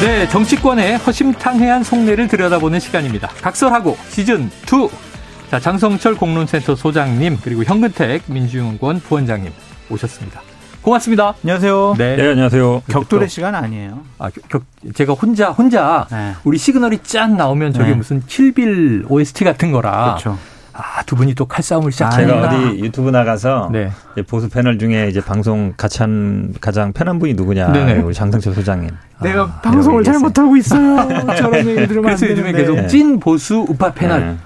네, 0.00 0.28
정치권의 0.28 0.96
허심탄회한 0.98 1.82
속내를 1.82 2.28
들여다보는 2.28 2.78
시간입니다. 2.78 3.26
각설하고 3.42 3.96
시즌 4.10 4.44
2. 4.44 4.88
자, 5.50 5.58
장성철 5.58 6.14
공론센터 6.14 6.76
소장님 6.76 7.38
그리고 7.42 7.64
현근택 7.64 8.22
민주연구원 8.26 9.00
부원장님 9.00 9.50
오셨습니다. 9.90 10.40
고맙습니다. 10.82 11.34
안녕하세요. 11.42 11.96
네, 11.98 12.14
네 12.14 12.28
안녕하세요. 12.28 12.82
격돌의 12.88 13.28
시간 13.28 13.56
아니에요. 13.56 14.02
아, 14.18 14.30
격, 14.48 14.62
제가 14.94 15.14
혼자 15.14 15.50
혼자 15.50 16.06
네. 16.12 16.34
우리 16.44 16.58
시그널이 16.58 16.98
짠 17.02 17.36
나오면 17.36 17.72
저게 17.72 17.88
네. 17.88 17.94
무슨 17.96 18.22
킬빌 18.24 19.06
OST 19.08 19.42
같은 19.42 19.72
거라. 19.72 20.16
그렇죠. 20.16 20.38
아, 20.80 21.02
두 21.02 21.16
분이 21.16 21.34
또 21.34 21.44
칼싸움을 21.44 21.90
시작했다. 21.90 22.16
제가 22.16 22.46
어디 22.46 22.78
유튜브 22.78 23.10
나가서 23.10 23.70
네. 23.72 23.90
보수 24.28 24.48
패널 24.48 24.78
중에 24.78 25.08
이제 25.08 25.20
방송 25.20 25.74
같이 25.76 25.98
한 25.98 26.54
가장 26.60 26.92
편한 26.92 27.18
분이 27.18 27.34
누구냐. 27.34 27.72
네네. 27.72 27.94
우리 28.02 28.14
장성철 28.14 28.54
소장님. 28.54 28.90
내가 29.20 29.42
아, 29.42 29.60
방송을 29.60 30.04
잘못하고 30.04 30.56
있어요. 30.56 31.08
저런 31.36 31.66
얘기 31.66 31.88
들으면 31.88 32.02
그래서 32.04 32.28
요즘에 32.28 32.52
계속 32.52 32.86
찐 32.86 33.18
보수 33.18 33.66
우파 33.68 33.92
패널. 33.92 34.20
네. 34.20 34.36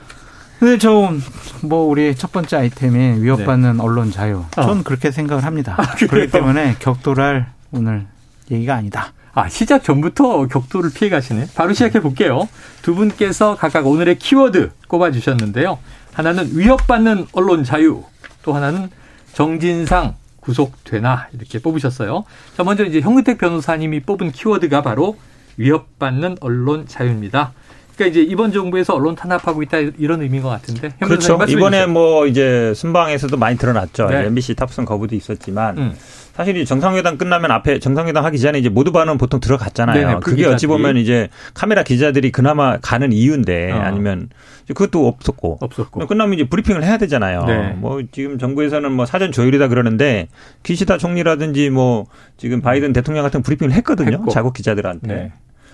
근데 0.59 0.79
저뭐 0.79 1.85
우리 1.87 2.15
첫 2.15 2.33
번째 2.33 2.57
아이템이 2.57 3.21
위협받는 3.23 3.77
네. 3.77 3.83
언론 3.83 4.11
자유. 4.11 4.45
어. 4.57 4.63
전 4.63 4.83
그렇게 4.85 5.11
생각을 5.11 5.45
합니다. 5.45 5.75
아, 5.77 5.95
그렇기 5.97 6.31
때문에 6.31 6.77
격돌할 6.79 7.47
오늘 7.73 8.07
얘기가 8.51 8.75
아니다. 8.75 9.13
아, 9.35 9.49
시작 9.49 9.83
전부터 9.83 10.47
격돌을 10.47 10.93
피해 10.95 11.11
가시네. 11.11 11.49
바로 11.55 11.73
시작해 11.73 12.01
볼게요. 12.01 12.49
두 12.83 12.95
분께서 12.95 13.57
각각 13.57 13.87
오늘의 13.87 14.19
키워드 14.19 14.71
꼽아 14.89 15.11
주셨는데요. 15.11 15.79
하나는 16.13 16.51
위협받는 16.53 17.27
언론 17.33 17.65
자유, 17.65 18.05
또 18.43 18.53
하나는 18.53 18.91
정진상 19.33 20.15
구속되나 20.41 21.29
이렇게 21.33 21.59
뽑으셨어요. 21.61 22.25
자, 22.57 22.65
먼저 22.65 22.85
이제 22.85 23.01
현근택 23.01 23.39
변호사님이 23.39 24.01
뽑은 24.01 24.33
키워드가 24.33 24.83
바로 24.83 25.17
위협받는 25.57 26.39
언론 26.41 26.87
자유입니다. 26.87 27.53
그러니까 27.97 28.07
이제 28.07 28.23
이번 28.23 28.53
정부에서 28.53 28.95
언론 28.95 29.15
탄압하고 29.15 29.63
있다 29.63 29.79
이런 29.99 30.23
의미인 30.23 30.43
것 30.43 30.49
같은데. 30.49 30.91
그렇죠. 31.01 31.39
이번에. 31.49 31.87
뭐 31.87 32.27
이제 32.27 32.73
순방에서도 32.75 33.37
많이 33.37 33.59
드러났죠. 33.59 34.07
네. 34.07 34.27
MBC 34.27 34.55
탑승 34.55 34.85
거부도 34.85 35.15
있었지만 35.15 35.79
음. 35.79 35.93
사실 36.33 36.57
이 36.57 36.65
정상회담 36.65 37.19
끝나면 37.19 37.51
앞에 37.51 37.79
정상회담 37.79 38.25
하기 38.25 38.39
전에 38.39 38.59
이제 38.59 38.69
모두 38.69 38.93
반은 38.93 39.19
보통 39.19 39.41
들어갔잖아요. 39.41 40.07
네네, 40.07 40.21
그게 40.23 40.47
어찌 40.47 40.67
보면 40.67 40.97
이제 40.97 41.29
카메라 41.53 41.83
기자들이 41.83 42.33
그나마 42.33 42.79
가는 42.79 43.13
이유인데 43.13 43.73
어. 43.73 43.77
아니면 43.77 44.31
그것도 44.69 45.07
없었고. 45.07 45.59
없었고. 45.61 46.07
끝나면 46.07 46.35
이제 46.35 46.49
브리핑을 46.49 46.85
해야 46.85 46.97
되잖아요. 46.97 47.45
네. 47.45 47.69
뭐 47.77 48.01
지금 48.11 48.39
정부에서는 48.39 48.91
뭐 48.93 49.05
사전 49.05 49.33
조율이다 49.33 49.69
그러는데 49.69 50.29
기시다 50.63 50.97
총리라든지 50.97 51.69
뭐 51.69 52.07
지금 52.39 52.63
바이든 52.63 52.95
대통령 52.95 53.25
같은 53.25 53.43
브리핑을 53.43 53.73
했거든요. 53.73 54.13
했고. 54.13 54.31
자국 54.31 54.55
기자들한테. 54.55 55.07
네. 55.07 55.33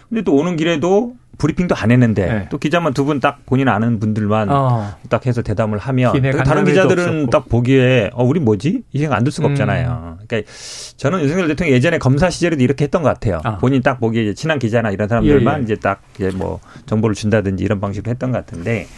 근데 0.08 0.22
또 0.22 0.34
오는 0.34 0.56
길에도 0.56 1.14
브리핑도 1.38 1.76
안 1.76 1.92
했는데 1.92 2.26
네. 2.26 2.48
또 2.50 2.58
기자만 2.58 2.94
두 2.94 3.04
분 3.04 3.20
딱 3.20 3.46
본인 3.46 3.68
아는 3.68 4.00
분들만 4.00 4.48
어. 4.50 4.96
딱 5.08 5.24
해서 5.24 5.40
대담을 5.40 5.78
하면 5.78 6.12
다른 6.44 6.64
기자들은. 6.64 7.30
딱 7.30 7.48
보기에 7.48 8.10
어 8.12 8.24
우리 8.24 8.40
뭐지 8.40 8.82
이 8.92 8.98
생각 8.98 9.16
안 9.16 9.22
들 9.24 9.30
수가 9.30 9.46
음. 9.46 9.52
없잖아요. 9.52 10.18
그러니까 10.26 10.50
저는 10.96 11.20
윤석열 11.20 11.46
대통령 11.46 11.76
예전에 11.76 11.98
검사 11.98 12.28
시절에도 12.28 12.60
이렇게 12.64 12.84
했던 12.86 13.02
것 13.04 13.10
같아요. 13.10 13.40
아. 13.44 13.58
본인 13.58 13.82
딱 13.82 14.00
보기에 14.00 14.34
친한 14.34 14.58
기자나 14.58 14.90
이런 14.90 15.06
사람들만 15.06 15.54
예, 15.54 15.58
예. 15.60 15.62
이제 15.62 15.76
딱 15.76 16.02
이제 16.16 16.32
뭐 16.34 16.58
정보를 16.86 17.14
준다든지 17.14 17.62
이런 17.62 17.78
방식으로 17.80 18.10
했던 18.10 18.32
것 18.32 18.44
같은데 18.44 18.88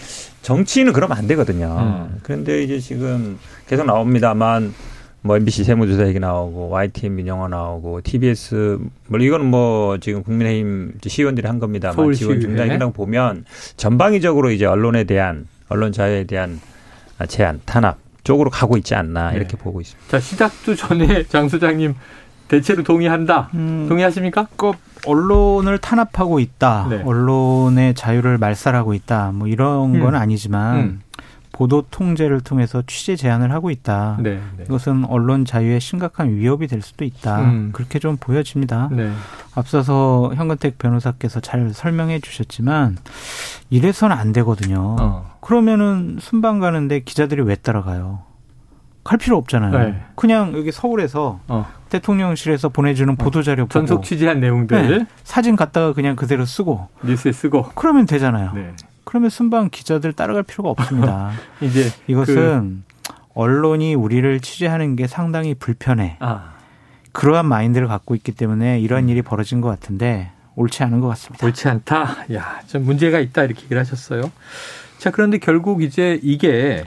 정치인은 0.41 0.94
그러면 0.94 1.19
안 1.19 1.26
되거든요. 1.26 1.76
음. 1.78 2.20
그런데 2.22 2.62
이제 2.62 2.78
지금 2.78 3.38
계속 3.69 3.84
나옵니다만 3.84 4.72
뭐 5.22 5.36
MBC 5.36 5.64
세무조사 5.64 6.06
얘기 6.08 6.19
나오고 6.19 6.70
YTN 6.70 7.14
민영화 7.14 7.48
나오고 7.48 8.00
TBS 8.03 8.78
뭐 9.08 9.20
이거는 9.20 9.47
뭐 9.47 9.98
지금 9.98 10.22
국민의힘 10.22 10.94
시의원들이 11.06 11.47
한 11.47 11.58
겁니다만 11.58 12.12
지원 12.12 12.41
중단이라고 12.41 12.92
보면 12.92 13.44
전방위적으로 13.76 14.50
이제 14.50 14.64
언론에 14.64 15.04
대한 15.04 15.47
언론 15.69 15.92
자유에 15.92 16.25
대한 16.25 16.60
제한 17.28 17.60
탄압 17.66 17.98
쪽으로 18.25 18.50
가고 18.50 18.76
있지 18.78 18.94
않나 18.94 19.31
네. 19.31 19.36
이렇게 19.36 19.56
네. 19.56 19.62
보고 19.62 19.81
있습니다. 19.81 20.10
자 20.10 20.20
시작도 20.20 20.75
전에 20.75 21.25
장 21.28 21.48
소장님 21.48 21.94
대체로 22.48 22.82
동의한다. 22.82 23.50
음, 23.54 23.87
동의하십니까? 23.88 24.48
그 24.56 24.72
언론을 25.06 25.78
탄압하고 25.78 26.41
있다. 26.41 26.87
네. 26.91 27.02
언론의 27.04 27.94
자유를 27.94 28.38
말살하고 28.38 28.94
있다. 28.94 29.32
뭐 29.32 29.47
이런 29.47 29.94
음. 29.94 30.00
건 30.00 30.14
아니지만 30.14 30.76
음. 30.76 31.00
보도 31.60 31.82
통제를 31.82 32.41
통해서 32.41 32.82
취재 32.87 33.16
제한을 33.16 33.53
하고 33.53 33.71
있다. 33.71 34.16
네, 34.19 34.41
네. 34.56 34.65
이것은 34.65 35.04
언론 35.04 35.44
자유에 35.44 35.78
심각한 35.78 36.34
위협이 36.34 36.66
될 36.66 36.81
수도 36.81 37.04
있다. 37.04 37.43
음. 37.43 37.71
그렇게 37.75 37.98
좀 37.98 38.16
보여집니다. 38.16 38.88
네. 38.91 39.12
앞서서 39.54 40.32
현근택 40.34 40.78
변호사께서 40.78 41.41
잘 41.41 41.75
설명해 41.75 42.20
주셨지만 42.20 42.97
이래서는 43.69 44.16
안 44.16 44.32
되거든요. 44.32 44.97
어. 44.99 45.37
그러면은 45.43 46.16
순방 46.19 46.60
가는데 46.60 47.00
기자들이 47.00 47.43
왜 47.43 47.56
따라가요? 47.56 48.20
갈 49.04 49.19
필요 49.19 49.37
없잖아요. 49.37 49.78
네. 49.78 50.03
그냥 50.15 50.54
여기 50.56 50.72
서울에서 50.72 51.41
어. 51.49 51.66
대통령실에서 51.91 52.70
보내주는 52.70 53.12
어. 53.12 53.16
보도자료 53.22 53.65
보고 53.65 53.72
전속 53.72 54.03
취재한 54.03 54.41
내용들 54.41 54.99
네. 54.99 55.06
사진 55.25 55.56
갖다가 55.56 55.93
그냥 55.93 56.16
그대로 56.16 56.47
쓰고 56.47 56.88
뉴스에 57.04 57.32
쓰고 57.32 57.72
그러면 57.75 58.06
되잖아요. 58.06 58.53
네. 58.54 58.72
그러면 59.10 59.28
순방 59.28 59.71
기자들 59.72 60.12
따라갈 60.12 60.44
필요가 60.44 60.71
없습니다. 60.71 61.32
이제 61.60 61.91
이것은 62.06 62.84
그... 63.03 63.12
언론이 63.34 63.97
우리를 63.97 64.38
취재하는 64.38 64.94
게 64.94 65.09
상당히 65.09 65.53
불편해. 65.53 66.16
아. 66.21 66.53
그러한 67.10 67.44
마인드를 67.44 67.88
갖고 67.88 68.15
있기 68.15 68.31
때문에 68.31 68.78
이런 68.78 69.04
음. 69.04 69.09
일이 69.09 69.20
벌어진 69.20 69.60
것 69.60 69.69
같은데 69.69 70.31
옳지 70.54 70.84
않은 70.84 71.00
것 71.00 71.09
같습니다. 71.09 71.44
옳지 71.44 71.66
않다. 71.66 72.26
야, 72.34 72.60
좀 72.69 72.84
문제가 72.84 73.19
있다 73.19 73.43
이렇게 73.43 73.65
얘기를 73.65 73.81
하셨어요. 73.81 74.31
자, 74.99 75.10
그런데 75.10 75.38
결국 75.38 75.82
이제 75.82 76.20
이게 76.22 76.84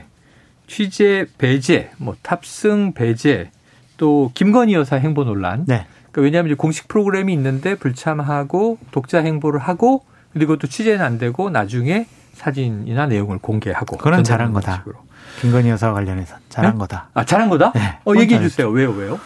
취재 0.68 1.26
배제, 1.38 1.92
뭐 1.98 2.16
탑승 2.22 2.94
배제, 2.94 3.52
또 3.98 4.32
김건희 4.34 4.76
여사 4.76 4.96
행보 4.96 5.26
논란. 5.26 5.66
네. 5.68 5.88
그러니까 6.14 6.22
왜냐하면 6.22 6.56
공식 6.56 6.88
프로그램이 6.88 7.34
있는데 7.34 7.76
불참하고 7.76 8.78
독자 8.92 9.20
행보를 9.20 9.60
하고 9.60 10.06
그리고 10.34 10.58
또 10.58 10.68
취재는 10.68 11.04
안 11.04 11.18
되고 11.18 11.50
나중에 11.50 12.08
사진이나 12.34 13.06
내용을 13.08 13.38
공개하고 13.38 13.98
그건 13.98 14.24
잘한 14.24 14.54
거다. 14.54 14.78
식으로. 14.78 14.96
김건희 15.42 15.70
여사와 15.70 15.94
관련해서 15.94 16.36
잘한 16.50 16.74
네? 16.74 16.80
거다. 16.80 17.10
아 17.14 17.26
잘한 17.26 17.50
거다? 17.50 17.72
네. 17.74 18.00
어 18.06 18.14
얘기해 18.16 18.42
주세요. 18.42 18.70
왜요? 18.70 18.92
왜요? 18.92 19.20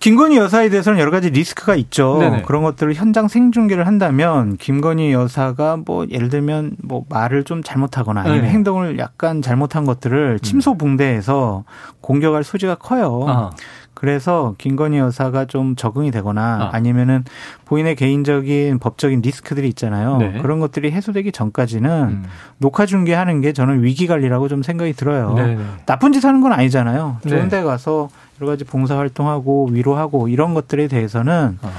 김건희 0.00 0.36
여사에 0.36 0.68
대해서는 0.68 0.98
여러 1.00 1.10
가지 1.10 1.30
리스크가 1.30 1.74
있죠. 1.76 2.18
네네. 2.20 2.42
그런 2.42 2.62
것들을 2.62 2.94
현장 2.94 3.26
생중계를 3.28 3.86
한다면 3.86 4.56
김건희 4.56 5.12
여사가 5.12 5.78
뭐 5.84 6.06
예를 6.08 6.28
들면 6.28 6.76
뭐 6.82 7.04
말을 7.08 7.44
좀 7.44 7.62
잘못하거나 7.62 8.20
아니면 8.20 8.42
네. 8.42 8.48
행동을 8.50 8.98
약간 8.98 9.42
잘못한 9.42 9.84
것들을 9.84 10.34
음. 10.34 10.38
침소 10.40 10.76
붕대해서 10.76 11.64
공격할 12.00 12.44
소지가 12.44 12.76
커요. 12.76 13.24
아. 13.26 13.50
그래서 13.98 14.54
김건희 14.58 14.98
여사가 14.98 15.46
좀 15.46 15.74
적응이 15.74 16.12
되거나 16.12 16.70
아. 16.72 16.78
니면은 16.78 17.24
본인의 17.64 17.96
개인적인 17.96 18.78
법적인 18.78 19.22
리스크들이 19.22 19.66
있잖아요. 19.70 20.18
네. 20.18 20.38
그런 20.40 20.60
것들이 20.60 20.92
해소되기 20.92 21.32
전까지는 21.32 21.90
음. 21.90 22.24
녹화 22.58 22.86
중계하는 22.86 23.40
게 23.40 23.52
저는 23.52 23.82
위기 23.82 24.06
관리라고 24.06 24.46
좀 24.46 24.62
생각이 24.62 24.92
들어요. 24.92 25.34
네, 25.34 25.56
네. 25.56 25.64
나쁜 25.84 26.12
짓 26.12 26.24
하는 26.24 26.40
건 26.40 26.52
아니잖아요. 26.52 27.16
좋은 27.26 27.48
네. 27.48 27.48
데 27.48 27.62
가서 27.64 28.08
여러 28.40 28.52
가지 28.52 28.62
봉사 28.62 28.96
활동하고 28.96 29.70
위로하고 29.72 30.28
이런 30.28 30.54
것들에 30.54 30.86
대해서는 30.86 31.58
아. 31.60 31.70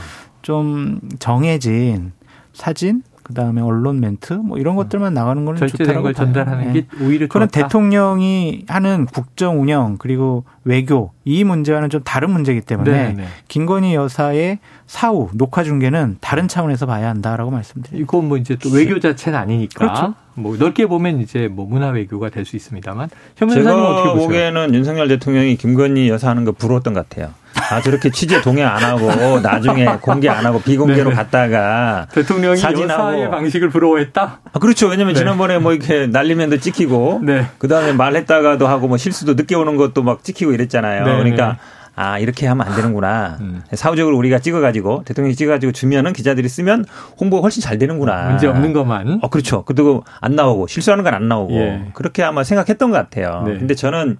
좀 0.42 1.00
정해진 1.20 2.12
사진 2.52 3.02
그다음에 3.30 3.62
언론 3.62 4.00
멘트 4.00 4.34
뭐 4.34 4.58
이런 4.58 4.74
음. 4.74 4.78
것들만 4.78 5.14
나가는 5.14 5.46
거는 5.46 5.68
좋다는 5.68 6.02
걸 6.02 6.16
전달하는 6.16 6.74
네. 6.74 6.82
게 6.82 6.88
오히려 7.00 7.28
그런 7.28 7.48
대통령이 7.48 8.66
하는 8.68 9.06
국정 9.06 9.62
운영 9.62 9.98
그리고 10.00 10.46
외교 10.64 11.12
이 11.26 11.44
문제와는 11.44 11.92
좀 11.92 12.02
다른 12.04 12.32
문제이기 12.32 12.62
때문에 12.62 12.92
네, 12.92 13.14
네. 13.14 13.26
김건희 13.48 13.94
여사의 13.94 14.58
사후 14.88 15.30
녹화 15.36 15.64
중계는 15.64 16.18
다른 16.22 16.48
차원에서 16.48 16.88
봐야 16.88 17.08
한다라고 17.10 17.52
말씀드립니다. 17.52 18.04
이건 18.04 18.28
뭐 18.28 18.38
이제 18.38 18.56
또 18.56 18.70
외교 18.72 19.00
자체는 19.00 19.38
아니니까 19.38 19.78
그렇죠. 19.78 20.16
뭐 20.34 20.58
넓게 20.58 20.88
보면 20.88 21.22
이제 21.22 21.48
뭐 21.48 21.68
문화 21.68 21.90
외교가 21.90 22.30
될 22.30 22.46
수 22.46 22.56
있습니다만 22.56 23.10
현 23.36 23.50
제가 23.50 23.90
어떻게 23.90 24.10
보세요? 24.10 24.26
보기에는 24.28 24.74
윤석열 24.74 25.08
대통령이 25.08 25.56
김건희 25.56 26.10
여사 26.10 26.30
하는 26.30 26.46
거 26.46 26.52
부러웠던 26.52 26.96
것 26.96 27.08
같아요. 27.08 27.30
아 27.72 27.82
저렇게 27.82 28.10
취재 28.10 28.42
동의 28.42 28.64
안 28.64 28.78
하고 28.84 29.40
나중에 29.40 29.86
공개 30.02 30.28
안 30.30 30.46
하고 30.46 30.62
비공개로 30.62 31.10
네 31.12 31.16
갔다가 31.16 32.08
대통령이 32.14 32.58
사진하고 32.58 33.30
방식을 33.30 33.70
부러워했다. 33.70 34.40
아 34.52 34.60
그렇죠. 34.60 34.88
왜냐면 34.88 35.14
네. 35.14 35.20
지난번에 35.20 35.60
뭐 35.60 35.74
이렇게 35.74 36.08
날리면도 36.08 36.60
찍히고 36.60 37.22
네. 37.24 37.46
그 37.58 37.68
다음에 37.68 37.94
말했다가도 37.94 38.68
하고 38.68 38.88
뭐 38.88 38.98
실수도 38.98 39.34
늦게 39.36 39.56
오는 39.56 39.76
것도 39.78 40.04
막 40.04 40.24
찍히고 40.24 40.52
이랬잖아요. 40.54 41.06
네. 41.06 41.18
그러니까 41.18 41.58
아 41.96 42.18
이렇게 42.18 42.48
하면 42.48 42.66
안 42.66 42.76
되는구나. 42.76 43.38
음. 43.42 43.62
사후적으로 43.74 44.18
우리가 44.18 44.40
찍어가지고 44.40 45.04
대통령이 45.06 45.36
찍어가지고 45.36 45.74
주면은 45.74 46.14
기자들이 46.14 46.48
쓰면 46.48 46.86
홍보가 47.20 47.42
훨씬 47.44 47.62
잘 47.62 47.78
되는구나. 47.78 48.30
문제 48.30 48.48
없는 48.48 48.72
것만. 48.74 49.20
어 49.22 49.28
그렇죠. 49.30 49.64
그리고 49.66 50.04
안 50.22 50.36
나오고 50.36 50.68
실수하는 50.68 51.04
건 51.04 51.14
안 51.14 51.28
나오고 51.28 51.54
예. 51.56 51.86
그렇게 51.94 52.24
아마 52.24 52.44
생각했던 52.44 52.92
것 52.92 52.98
같아요. 52.98 53.44
네. 53.46 53.58
근데 53.58 53.76
저는 53.76 54.18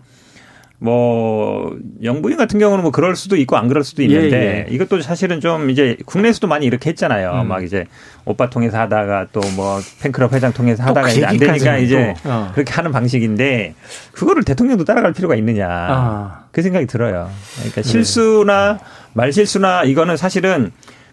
뭐 0.82 1.76
영부인 2.02 2.38
같은 2.38 2.58
경우는 2.58 2.84
뭐 2.84 2.92
그럴 2.92 3.18
수도 3.18 3.36
있고 3.36 3.58
안 3.58 3.68
그럴 3.68 3.84
수도 3.84 4.02
있는데 4.02 4.38
예, 4.38 4.66
예. 4.70 4.74
이것도 4.74 5.02
사실은 5.02 5.42
좀 5.42 5.70
이제 5.70 5.98
국내에서도 6.06 6.48
많이 6.48 6.66
이렇게 6.66 6.90
했잖아요. 6.92 7.42
음. 7.42 7.48
막 7.50 7.64
이제 7.66 7.86
오빠 8.24 8.50
통해서 8.50 8.80
하다가 8.80 9.28
또 9.34 9.42
뭐 9.56 9.80
팬클럽 10.02 10.32
회장 10.32 10.54
통해서 10.54 10.84
하다가 10.84 11.08
그 11.08 11.12
이제 11.12 11.26
안 11.26 11.38
되니까 11.38 11.78
이제 11.78 12.14
어. 12.24 12.52
그렇게 12.54 12.72
하는 12.72 12.92
방식인데 12.92 13.74
그거를 14.14 14.44
대통령도 14.44 14.86
따라갈 14.86 15.12
필요가 15.12 15.36
있느냐 15.36 15.68
아. 15.70 16.44
그 16.52 16.62
생각이 16.62 16.86
들어요. 16.86 17.30
그러니까 17.58 17.82
실수나 17.82 18.74
네. 18.74 18.80
말 19.14 19.34
실수나 19.34 19.84
이거는 19.84 20.16
사실은 20.16 20.72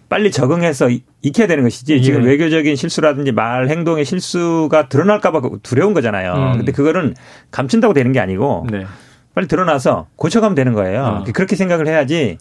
빨리 0.09 0.31
적응해서 0.31 0.91
익혀야 1.23 1.49
되는 1.49 1.65
것이지 1.65 1.95
예. 1.95 2.01
지금 2.01 2.23
외교적인 2.23 2.77
실수라든지 2.77 3.33
말 3.33 3.69
행동의 3.69 4.05
실수가 4.05 4.89
드러날까봐 4.89 5.41
두려운 5.65 5.93
거잖아요. 5.95 6.35
음. 6.35 6.57
근데 6.59 6.71
그거는 6.71 7.15
감춘다고 7.51 7.95
되는 7.95 8.13
게 8.13 8.21
아니고. 8.21 8.69
네. 8.71 8.87
빨리 9.37 9.49
드러나서 9.49 10.07
고쳐가면 10.17 10.55
되는 10.55 10.73
거예요. 10.73 11.03
어. 11.05 11.25
그렇게 11.35 11.57
생각을 11.57 11.87
해야지 11.87 12.39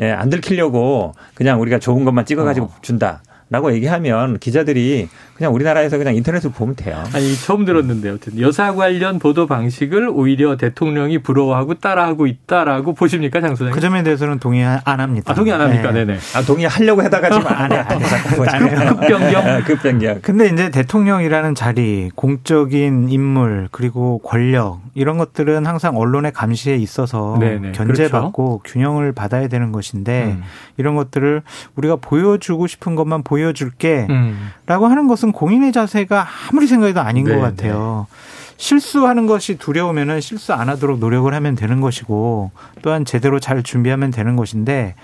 예, 0.00 0.10
안 0.10 0.30
들키려고 0.30 1.12
그냥 1.34 1.60
우리가 1.60 1.78
좋은 1.78 2.06
것만 2.06 2.24
찍어가지고 2.24 2.66
어. 2.66 2.74
준다. 2.80 3.22
라고 3.50 3.72
얘기하면 3.72 4.38
기자들이 4.38 5.08
그냥 5.34 5.54
우리나라에서 5.54 5.96
그냥 5.96 6.14
인터넷으로 6.16 6.52
보면 6.52 6.74
돼요. 6.76 7.02
아니, 7.14 7.34
처음 7.36 7.64
들었는데, 7.64 8.10
어쨌든 8.10 8.42
여사 8.42 8.74
관련 8.74 9.18
보도 9.18 9.46
방식을 9.46 10.10
오히려 10.12 10.56
대통령이 10.56 11.18
부러워하고 11.18 11.74
따라하고 11.74 12.26
있다라고 12.26 12.92
보십니까, 12.92 13.40
장 13.40 13.50
소장님? 13.54 13.74
그 13.74 13.80
점에 13.80 14.02
대해서는 14.02 14.38
동의 14.38 14.64
안 14.64 15.00
합니다. 15.00 15.32
아, 15.32 15.34
동의 15.34 15.52
안 15.52 15.62
합니까? 15.62 15.92
네. 15.92 16.04
네 16.04 16.18
아, 16.34 16.42
동의하려고 16.42 17.02
하다가 17.02 17.30
지금 17.30 17.46
안 17.46 17.72
해. 17.72 17.76
안 17.76 18.02
해. 18.02 18.88
급변경? 18.88 19.64
급변경. 19.64 20.20
근데 20.22 20.48
이제 20.48 20.70
대통령이라는 20.70 21.54
자리, 21.54 22.10
공적인 22.16 23.08
인물, 23.08 23.68
그리고 23.70 24.18
권력, 24.18 24.80
이런 24.94 25.16
것들은 25.16 25.64
항상 25.64 25.96
언론의 25.96 26.32
감시에 26.32 26.74
있어서 26.76 27.38
네네. 27.40 27.72
견제받고 27.72 28.58
그렇죠. 28.58 28.72
균형을 28.74 29.12
받아야 29.12 29.46
되는 29.48 29.72
것인데, 29.72 30.36
음. 30.36 30.42
이런 30.76 30.96
것들을 30.96 31.42
우리가 31.76 31.96
보여주고 31.96 32.66
싶은 32.66 32.96
것만 32.96 33.22
보여 33.22 33.37
줄게, 33.52 34.06
음. 34.10 34.50
라고 34.66 34.86
하는 34.86 35.06
것은 35.06 35.32
공인의 35.32 35.72
자세가 35.72 36.26
아무리 36.50 36.66
생각해도 36.66 37.00
아닌 37.00 37.24
네, 37.24 37.34
것 37.34 37.40
같아요. 37.40 38.06
네. 38.10 38.16
실수하는 38.58 39.26
것이 39.26 39.56
두려우면은 39.56 40.20
실수 40.20 40.52
안 40.52 40.68
하도록 40.68 40.98
노력을 40.98 41.32
하면 41.32 41.54
되는 41.54 41.80
것이고 41.80 42.50
또한 42.82 43.04
제대로 43.04 43.38
잘 43.38 43.62
준비하면 43.62 44.10
되는 44.10 44.34
것인데 44.34 44.94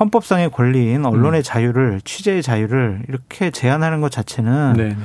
헌법상의 0.00 0.50
권리인 0.50 1.04
언론의 1.04 1.40
음. 1.40 1.42
자유를 1.42 2.00
취재의 2.04 2.42
자유를 2.42 3.02
이렇게 3.08 3.50
제한하는 3.50 4.00
것 4.00 4.10
자체는 4.10 4.74
네, 4.76 4.88
네. 4.88 4.96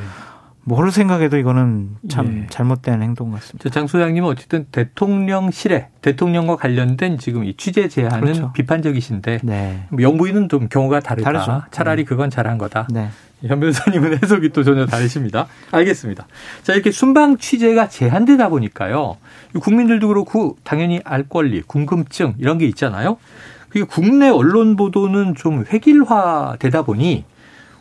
뭐를 0.66 0.92
생각해도 0.92 1.38
이거는 1.38 1.90
참 2.08 2.44
예. 2.44 2.48
잘못된 2.50 3.02
행동 3.02 3.32
같습니다. 3.32 3.70
장 3.70 3.88
소장님은 3.88 4.30
어쨌든 4.30 4.66
대통령실에 4.72 5.90
대통령과 6.02 6.56
관련된 6.56 7.18
지금 7.18 7.44
이 7.44 7.56
취재 7.58 7.88
제한은 7.90 8.22
그렇죠. 8.22 8.54
비판적이신데 8.54 9.40
네. 9.44 9.84
뭐 9.90 10.02
영부인은 10.02 10.50
좀 10.50 10.70
경우가 10.70 11.02
다르다. 11.02 11.32
다르죠. 11.32 11.64
차라리 11.72 12.04
네. 12.04 12.08
그건 12.08 12.30
잘한 12.30 12.58
거다. 12.58 12.88
네. 12.92 13.10
현 13.46 13.60
변호사님은 13.60 14.20
해석이 14.24 14.50
또 14.50 14.64
전혀 14.64 14.86
다르십니다. 14.86 15.48
알겠습니다. 15.72 16.28
자, 16.64 16.74
이렇게 16.74 16.92
순방 16.92 17.38
취재가 17.38 17.90
제한되다 17.90 18.50
보니까요. 18.50 19.18
국민들도 19.60 20.08
그렇고 20.08 20.58
당연히 20.64 21.02
알 21.04 21.24
권리, 21.24 21.62
궁금증 21.62 22.36
이런 22.38 22.58
게 22.58 22.66
있잖아요. 22.68 23.18
그게 23.68 23.84
국내 23.84 24.30
언론 24.30 24.76
보도는 24.76 25.36
좀 25.36 25.66
획일화되다 25.72 26.84
보니 26.84 27.26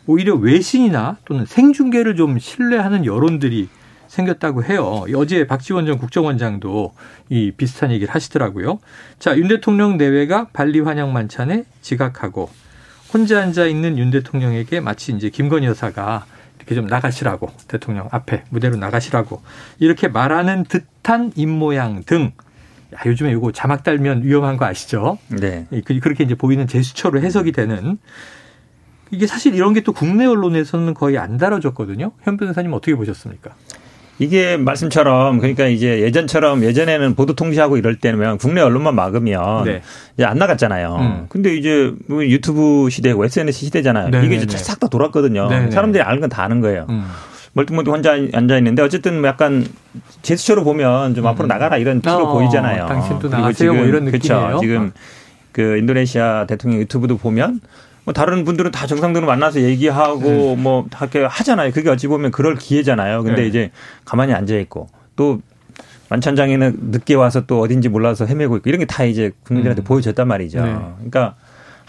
오히려 0.05 0.35
외신이나 0.35 1.17
또는 1.25 1.45
생중계를 1.45 2.15
좀 2.15 2.39
신뢰하는 2.39 3.05
여론들이 3.05 3.69
생겼다고 4.07 4.63
해요. 4.63 5.05
어제 5.15 5.47
박지원 5.47 5.85
전 5.85 5.97
국정원장도 5.97 6.93
이 7.29 7.51
비슷한 7.55 7.91
얘기를 7.91 8.13
하시더라고요. 8.13 8.79
자, 9.17 9.35
윤 9.37 9.47
대통령 9.47 9.97
내외가 9.97 10.47
발리 10.53 10.81
환영 10.81 11.13
만찬에 11.13 11.65
지각하고 11.81 12.49
혼자 13.13 13.41
앉아 13.41 13.65
있는 13.65 13.97
윤 13.97 14.11
대통령에게 14.11 14.79
마치 14.81 15.13
이제 15.13 15.29
김건희 15.29 15.65
여사가 15.67 16.25
이렇게 16.57 16.75
좀 16.75 16.85
나가시라고 16.87 17.49
대통령 17.67 18.07
앞에 18.11 18.43
무대로 18.49 18.75
나가시라고 18.77 19.41
이렇게 19.79 20.07
말하는 20.07 20.63
듯한 20.63 21.31
입모양 21.35 22.03
등 22.05 22.31
야, 22.93 22.99
요즘에 23.05 23.31
이거 23.31 23.51
자막 23.51 23.83
달면 23.83 24.23
위험한 24.23 24.57
거 24.57 24.65
아시죠? 24.65 25.17
네. 25.27 25.65
그, 25.85 25.99
그렇게 25.99 26.23
이제 26.23 26.35
보이는 26.35 26.67
제스처로 26.67 27.19
해석이 27.19 27.51
되는 27.51 27.97
이게 29.13 29.27
사실 29.27 29.53
이런 29.55 29.73
게 29.73 29.81
또 29.81 29.91
국내 29.93 30.25
언론에서는 30.25 30.93
거의 30.93 31.17
안 31.17 31.37
다뤄졌거든요. 31.37 32.11
현 32.23 32.37
변호사님 32.37 32.71
어떻게 32.73 32.95
보셨습니까? 32.95 33.51
이게 34.19 34.57
말씀처럼 34.57 35.39
그러니까 35.39 35.65
이제 35.67 36.01
예전처럼 36.01 36.63
예전에는 36.63 37.15
보도 37.15 37.33
통제하고 37.33 37.77
이럴 37.77 37.95
때는 37.97 38.37
국내 38.37 38.61
언론만 38.61 38.95
막으면 38.95 39.63
네. 39.65 39.81
이제 40.15 40.23
안 40.23 40.37
나갔잖아요. 40.37 40.97
음. 41.01 41.25
근데 41.29 41.55
이제 41.55 41.91
뭐 42.07 42.23
유튜브 42.23 42.89
시대고 42.89 43.25
SNS 43.25 43.65
시대잖아요. 43.65 44.09
네네네. 44.09 44.25
이게 44.35 44.43
이제 44.43 44.57
싹 44.57 44.79
다 44.79 44.87
돌았거든요. 44.87 45.47
네네. 45.49 45.71
사람들이 45.71 46.01
아는 46.03 46.21
건 46.21 46.29
다 46.29 46.43
아는 46.43 46.61
거예요. 46.61 46.85
음. 46.89 47.05
멀뚱멀뚱 47.53 47.93
혼자 47.93 48.13
앉아 48.13 48.57
있는데 48.57 48.81
어쨌든 48.83 49.19
뭐 49.19 49.27
약간 49.29 49.65
제스처로 50.21 50.63
보면 50.63 51.13
좀 51.15 51.25
음. 51.25 51.27
앞으로 51.27 51.47
나가라 51.47 51.77
이런 51.77 52.01
뜻로 52.01 52.27
어, 52.29 52.33
보이잖아요. 52.33 52.85
당신도 52.87 53.29
나가세요 53.29 53.73
뭐 53.73 53.83
이런 53.85 54.05
느낌이에요. 54.05 54.41
그렇죠. 54.47 54.59
지금 54.61 54.91
그 55.51 55.77
인도네시아 55.77 56.45
대통령 56.47 56.79
유튜브도 56.81 57.17
보면 57.17 57.59
뭐 58.05 58.13
다른 58.13 58.43
분들은 58.43 58.71
다 58.71 58.85
정상들을 58.87 59.25
만나서 59.25 59.61
얘기하고 59.61 60.21
네. 60.21 60.55
뭐다 60.57 60.99
이렇게 61.05 61.23
하잖아요. 61.23 61.71
그게 61.71 61.89
어찌 61.89 62.07
보면 62.07 62.31
그럴 62.31 62.55
기회잖아요. 62.55 63.23
근데 63.23 63.43
네. 63.43 63.47
이제 63.47 63.71
가만히 64.05 64.33
앉아 64.33 64.55
있고 64.55 64.87
또 65.15 65.41
만찬장에는 66.09 66.77
늦게 66.91 67.15
와서 67.15 67.45
또 67.45 67.59
어딘지 67.61 67.89
몰라서 67.89 68.25
헤매고 68.25 68.57
있고 68.57 68.69
이런 68.69 68.79
게 68.79 68.85
다 68.85 69.03
이제 69.05 69.31
국민들한테 69.45 69.81
음. 69.81 69.85
보여졌단 69.85 70.27
말이죠. 70.27 70.63
네. 70.63 70.71
그러니까 70.97 71.35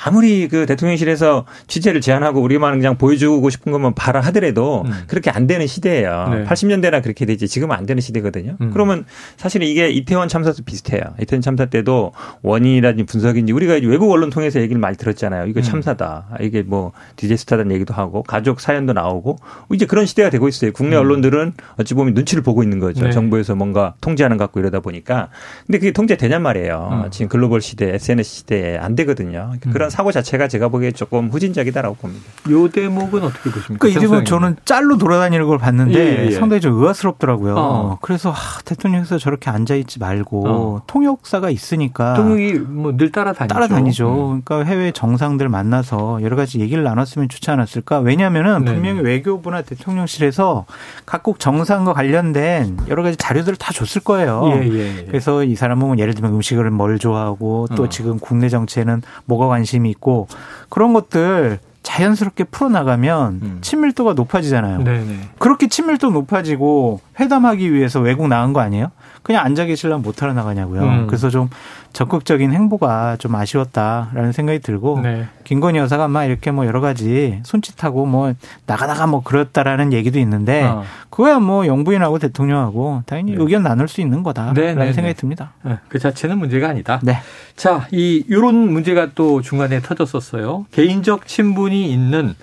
아무리 0.07 0.49
그 0.49 0.67
대통령실에서 0.67 1.45
취재를 1.67 2.01
제안하고 2.01 2.41
우리만 2.41 2.75
그냥 2.79 2.97
보여주고 2.97 3.49
싶은 3.51 3.73
것만 3.73 3.95
봐라 3.95 4.21
하더라도 4.21 4.83
음. 4.87 4.93
그렇게 5.07 5.31
안 5.31 5.47
되는 5.47 5.67
시대예요. 5.67 6.29
네. 6.31 6.45
80년대나 6.45 7.03
그렇게 7.03 7.25
되지 7.25 7.47
지금은 7.47 7.77
안 7.77 7.87
되는 7.87 8.01
시대거든요. 8.01 8.57
음. 8.61 8.71
그러면 8.73 9.05
사실은 9.37 9.67
이게 9.67 9.89
이태원 9.89 10.29
참사도 10.29 10.63
비슷해요. 10.65 11.03
이태원 11.23 11.41
참사 11.41 11.67
때도 11.67 12.13
원인이라든지 12.43 13.05
분석인지 13.05 13.53
우리가 13.53 13.75
외국 13.89 14.11
언론 14.11 14.31
통해서 14.31 14.61
얘기를 14.61 14.79
많이 14.81 14.97
들었잖아요. 14.97 15.47
이거 15.47 15.61
음. 15.61 15.63
참사다. 15.63 16.37
이게 16.41 16.63
뭐 16.63 16.93
디제스타다는 17.17 17.73
얘기도 17.75 17.95
하고 17.95 18.23
가족 18.23 18.61
사연도 18.61 18.93
나오고 18.93 19.39
이제 19.73 19.87
그런 19.87 20.07
시대가 20.07 20.29
되고 20.29 20.49
있어요. 20.49 20.73
국내 20.73 20.97
음. 20.97 21.01
언론들은 21.01 21.55
어찌 21.79 21.95
보면 21.95 22.15
눈치를 22.15 22.43
보고 22.43 22.63
있는 22.63 22.79
거죠. 22.79 23.05
네. 23.05 23.11
정부에서 23.11 23.55
뭔가 23.55 23.95
통제하는 24.03 24.37
것 24.37 24.45
같고 24.45 24.61
이러다 24.61 24.81
보니까 24.81 25.29
근데 25.67 25.79
그게 25.79 25.93
통제되냔 25.93 26.43
말이에요. 26.43 27.05
음. 27.07 27.11
지금 27.11 27.29
글로벌 27.29 27.61
시대, 27.63 27.95
SNS 27.95 28.31
시대에 28.31 28.77
안 28.77 28.95
되거든요. 28.97 29.53
그런 29.73 29.85
그런 29.85 29.91
사고 29.95 30.11
자체가 30.11 30.49
제가 30.49 30.67
보기에 30.69 30.91
조금 30.91 31.29
후진적이다라고 31.29 31.95
봅니다. 31.95 32.25
요 32.51 32.69
대목은 32.69 33.23
어떻게 33.23 33.49
보십니까? 33.49 33.79
그러니까 33.79 33.89
이 33.89 34.03
대목 34.03 34.25
저는 34.27 34.57
짤로 34.65 34.99
돌아다니는 34.99 35.47
걸 35.47 35.59
봤는데 35.59 35.95
예, 35.95 36.27
예. 36.27 36.31
상당히 36.33 36.61
좀 36.61 36.83
의아스럽더라고요. 36.83 37.55
어. 37.57 37.99
그래서 38.01 38.33
아, 38.33 38.35
대통령께서 38.65 39.19
저렇게 39.19 39.51
앉아 39.51 39.77
있지 39.77 40.01
말고 40.01 40.49
어. 40.49 40.83
통역사가 40.89 41.49
있으니까 41.51 42.15
통역이 42.15 42.55
뭐 42.55 42.95
늘 42.97 43.11
따라다니죠. 43.13 43.55
따라다니죠. 43.55 44.33
음. 44.33 44.43
그러니까 44.45 44.69
해외 44.69 44.93
정상들 44.93 45.49
만나서 45.49 46.23
여러 46.23 46.37
가지 46.37 46.61
얘기를 46.61 46.83
나눴으면 46.85 47.29
좋지 47.29 47.51
않았을까? 47.51 48.01
왜냐하면은 48.01 48.65
네. 48.65 48.73
분명히 48.73 49.01
외교부나 49.01 49.63
대통령실에서 49.63 50.65
각국 51.07 51.39
정상과 51.39 51.93
관련된 51.93 52.79
여러 52.89 53.03
가지 53.03 53.17
자료들을 53.17 53.57
다 53.57 53.73
줬을 53.73 54.03
거예요. 54.03 54.43
예, 54.55 54.69
예, 54.69 54.99
예. 54.99 55.05
그래서 55.07 55.45
이 55.45 55.55
사람은 55.55 55.99
예를 55.99 56.15
들면 56.15 56.33
음식을 56.35 56.71
뭘 56.71 56.99
좋아하고 56.99 57.69
또 57.77 57.85
어. 57.85 57.89
지금 57.89 58.19
국내 58.19 58.49
정치에는 58.49 59.03
뭐가 59.27 59.49
관심 59.49 59.74
이 59.75 59.91
있고 59.91 60.29
그런 60.69 60.93
것들 60.93 61.59
자연스럽게 61.83 62.45
풀어나가면 62.45 63.41
음. 63.43 63.59
친밀도가 63.61 64.15
높아지잖아요. 64.15 64.83
네네. 64.83 65.31
그렇게 65.39 65.69
친밀도 65.69 66.11
높아지고 66.11 67.01
회담하기 67.21 67.73
위해서 67.73 68.01
외국 68.01 68.27
나간 68.27 68.53
거 68.53 68.61
아니에요? 68.61 68.91
그냥 69.25 69.43
앉아 69.47 69.65
계실려면 69.65 70.03
못 70.03 70.23
하러 70.23 70.35
나가냐고요. 70.35 70.83
음. 70.83 71.07
그래서 71.07 71.31
좀 71.31 71.49
적극적인 71.95 72.53
행보가 72.53 73.17
좀 73.17 73.35
아쉬웠다라는 73.35 74.33
생각이 74.33 74.59
들고 74.59 75.01
네. 75.03 75.27
김건희 75.45 75.79
여사가 75.79 76.09
막 76.09 76.27
이렇게 76.27 76.51
뭐 76.51 76.67
여러 76.67 76.83
가지 76.83 77.41
손짓하고 77.43 78.05
뭐 78.05 78.35
나가다가 78.67 79.07
뭐 79.07 79.23
그랬다라는 79.23 79.95
얘기도 79.95 80.19
있는데 80.19 80.65
어. 80.65 80.85
그거야 81.09 81.39
뭐 81.39 81.67
영부인하고 81.67 82.19
대통령하고 82.19 83.03
당연히 83.07 83.33
네. 83.33 83.39
의견 83.41 83.63
나눌 83.63 83.89
수 83.89 84.03
있는 84.03 84.23
거다라는 84.23 84.55
네, 84.55 84.75
네 84.75 84.93
생각이 84.93 85.15
네. 85.15 85.19
듭니다. 85.19 85.53
네, 85.63 85.79
그 85.89 85.99
자체는 85.99 86.37
문제가 86.37 86.69
아니다. 86.69 87.01
네. 87.03 87.17
자, 87.57 87.89
이 87.93 88.27
요런 88.31 88.55
문제가 88.55 89.13
또 89.15 89.41
중간에 89.41 89.81
터졌었어요. 89.81 90.67
개인적 90.71 91.27
친분이 91.27 91.91
있는 91.91 92.35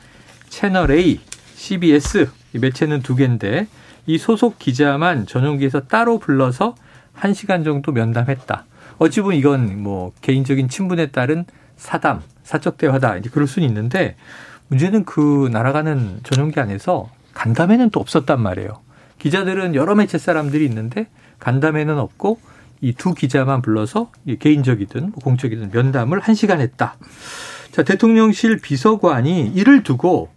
채널 0.50 0.90
A, 0.90 1.20
CBS 1.54 2.32
이 2.56 2.58
매체는 2.58 3.04
두 3.04 3.16
개인데 3.16 3.68
이 4.06 4.18
소속 4.18 4.60
기자만 4.60 5.26
전용기에서 5.26 5.82
따로 5.82 6.20
불러서 6.20 6.76
1시간 7.16 7.64
정도 7.64 7.92
면담했다. 7.92 8.66
어찌 8.98 9.22
보면 9.22 9.38
이건 9.38 9.82
뭐 9.82 10.12
개인적인 10.22 10.70
친분에 10.70 11.08
따른 11.08 11.46
사담, 11.76 12.22
사적 12.44 12.78
대화다. 12.78 13.18
이제 13.18 13.30
그럴 13.30 13.48
수는 13.48 13.68
있는데 13.68 14.16
문제는 14.68 15.06
그 15.06 15.50
날아가는 15.52 16.22
전용기 16.24 16.60
안에서 16.60 17.10
간담회는 17.34 17.90
또 17.90 18.00
없었단 18.00 18.42
말이에요. 18.42 18.82
기자들은 19.20 19.76
여러 19.76 19.96
매체 19.96 20.18
사람들이 20.18 20.66
있는데 20.66 21.08
간담회는 21.40 21.98
없고 21.98 22.40
이 22.82 22.94
두 22.94 23.14
기자만 23.14 23.62
불러서 23.62 24.12
개인적이든 24.40 25.12
뭐 25.12 25.20
공적이든 25.24 25.70
면담을 25.72 26.20
한 26.20 26.34
시간 26.34 26.60
했다. 26.62 26.96
자, 27.72 27.84
대통령실 27.84 28.60
비서관이 28.60 29.48
이를 29.54 29.84
두고 29.84 30.30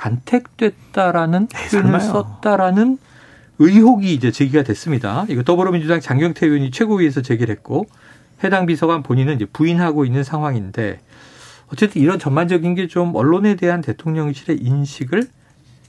간택됐다라는 0.00 1.48
표현을 1.48 2.00
썼다라는 2.00 2.98
의혹이 3.58 4.14
이제 4.14 4.30
제기가 4.30 4.62
됐습니다. 4.62 5.26
이거 5.28 5.42
더불어민주당 5.42 6.00
장경태 6.00 6.46
의원이 6.46 6.70
최고위에서 6.70 7.20
제기를 7.20 7.54
했고 7.54 7.86
해당 8.42 8.64
비서관 8.64 9.02
본인은 9.02 9.34
이제 9.36 9.44
부인하고 9.44 10.06
있는 10.06 10.24
상황인데 10.24 11.00
어쨌든 11.70 12.00
이런 12.00 12.18
전반적인 12.18 12.74
게 12.74 12.86
좀 12.88 13.14
언론에 13.14 13.54
대한 13.56 13.82
대통령실의 13.82 14.58
인식을 14.62 15.28